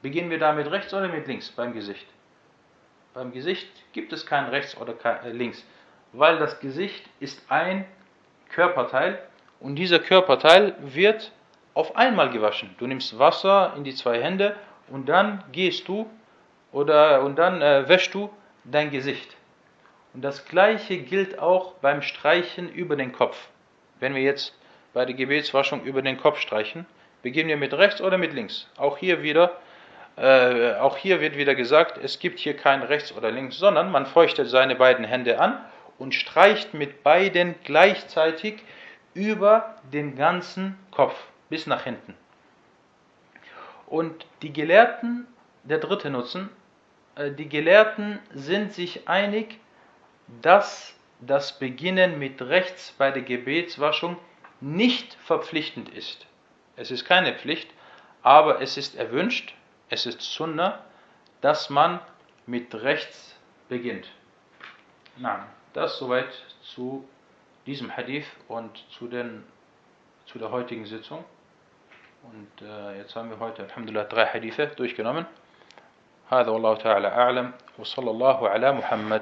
Beginnen 0.03 0.31
wir 0.31 0.39
da 0.39 0.53
mit 0.53 0.71
rechts 0.71 0.93
oder 0.93 1.09
mit 1.09 1.27
links 1.27 1.51
beim 1.51 1.73
Gesicht? 1.73 2.07
Beim 3.15 3.33
Gesicht 3.33 3.69
gibt 3.93 4.13
es 4.13 4.27
kein 4.27 4.47
rechts 4.47 4.77
oder 4.77 4.93
kein 4.93 5.25
äh, 5.25 5.33
links, 5.33 5.67
weil 6.13 6.39
das 6.39 6.61
Gesicht 6.61 7.05
ist 7.21 7.51
ein 7.51 7.85
Körperteil 8.51 9.21
und 9.61 9.77
dieser 9.77 9.99
Körperteil 9.99 10.77
wird 10.81 11.33
auf 11.75 11.97
einmal 11.97 12.31
gewaschen. 12.31 12.75
Du 12.79 12.87
nimmst 12.87 13.19
Wasser 13.19 13.73
in 13.77 13.85
die 13.85 13.95
zwei 13.95 14.23
Hände 14.23 14.57
und 14.89 15.09
dann 15.09 15.43
gehst 15.53 15.89
du 15.89 16.09
oder 16.71 17.23
und 17.23 17.37
dann 17.37 17.61
äh, 17.63 17.89
wäschst 17.89 18.15
du 18.15 18.31
dein 18.65 18.91
Gesicht. 18.91 19.37
Und 20.19 20.23
das 20.23 20.47
gleiche 20.47 20.99
gilt 20.99 21.39
auch 21.39 21.75
beim 21.75 22.03
Streichen 22.03 22.69
über 22.69 22.97
den 22.97 23.13
Kopf. 23.13 23.37
Wenn 24.01 24.17
wir 24.17 24.23
jetzt 24.23 24.53
bei 24.93 25.05
der 25.05 25.15
Gebetswaschung 25.15 25.85
über 25.85 26.03
den 26.03 26.19
Kopf 26.19 26.41
streichen, 26.41 26.87
beginnen 27.23 27.49
wir 27.49 27.57
mit 27.57 27.73
rechts 27.73 28.03
oder 28.03 28.19
mit 28.19 28.33
links. 28.33 28.69
Auch 28.79 28.99
hier 28.99 29.23
wieder 29.23 29.61
äh, 30.17 30.75
auch 30.75 30.97
hier 30.97 31.21
wird 31.21 31.37
wieder 31.37 31.55
gesagt, 31.55 32.01
es 32.03 32.19
gibt 32.19 32.41
hier 32.41 32.57
kein 32.57 32.83
rechts 32.83 33.13
oder 33.17 33.31
links, 33.31 33.59
sondern 33.59 33.93
man 33.93 34.07
feuchtet 34.07 34.49
seine 34.49 34.75
beiden 34.75 35.05
Hände 35.05 35.39
an 35.39 35.65
und 35.99 36.17
streicht 36.17 36.75
mit 36.75 37.05
beiden 37.05 37.55
gleichzeitig 37.63 38.65
über 39.15 39.77
den 39.93 40.17
ganzen 40.17 40.77
Kopf 40.91 41.15
bis 41.49 41.69
nach 41.69 41.85
hinten. 41.85 42.15
Und 43.87 44.27
die 44.43 44.53
Gelehrten, 44.53 45.29
der 45.63 45.79
dritte 45.79 46.11
Nutzen, 46.11 46.49
äh, 47.15 47.31
die 47.31 47.49
Gelehrten 47.49 48.19
sind 48.35 48.73
sich 48.73 49.09
einig, 49.09 49.61
dass 50.42 50.94
das 51.20 51.58
Beginnen 51.60 52.20
mit 52.20 52.42
rechts 52.42 52.94
bei 52.98 53.12
der 53.12 53.22
Gebetswaschung 53.22 54.18
nicht 54.62 55.14
verpflichtend 55.16 55.90
ist. 55.90 56.26
Es 56.76 56.92
ist 56.92 57.06
keine 57.06 57.34
Pflicht, 57.36 57.70
aber 58.22 58.62
es 58.62 58.78
ist 58.78 58.96
erwünscht, 58.96 59.54
es 59.90 60.06
ist 60.06 60.22
Sunnah, 60.22 60.80
dass 61.42 61.70
man 61.70 62.00
mit 62.46 62.74
rechts 62.74 63.36
beginnt. 63.70 64.08
Na, 65.18 65.46
das 65.74 65.98
soweit 65.98 66.32
zu 66.62 67.08
diesem 67.66 67.96
Hadith 67.96 68.26
und 68.48 68.84
zu, 68.90 69.08
den, 69.08 69.44
zu 70.26 70.40
der 70.40 70.52
heutigen 70.52 70.86
Sitzung. 70.86 71.24
Und 72.24 72.66
äh, 72.66 72.98
jetzt 72.98 73.16
haben 73.16 73.30
wir 73.30 73.40
heute, 73.40 73.64
Alhamdulillah, 73.64 74.06
drei 74.06 74.26
Hadithe 74.26 74.68
durchgenommen. 74.68 75.26
هذا 76.30 76.50
والله 76.50 76.76
تعالى 76.76 77.08
أعلم 77.08 77.52
وصلى 77.78 78.12
الله 78.12 78.50
على 78.50 78.72
محمد 78.72 79.22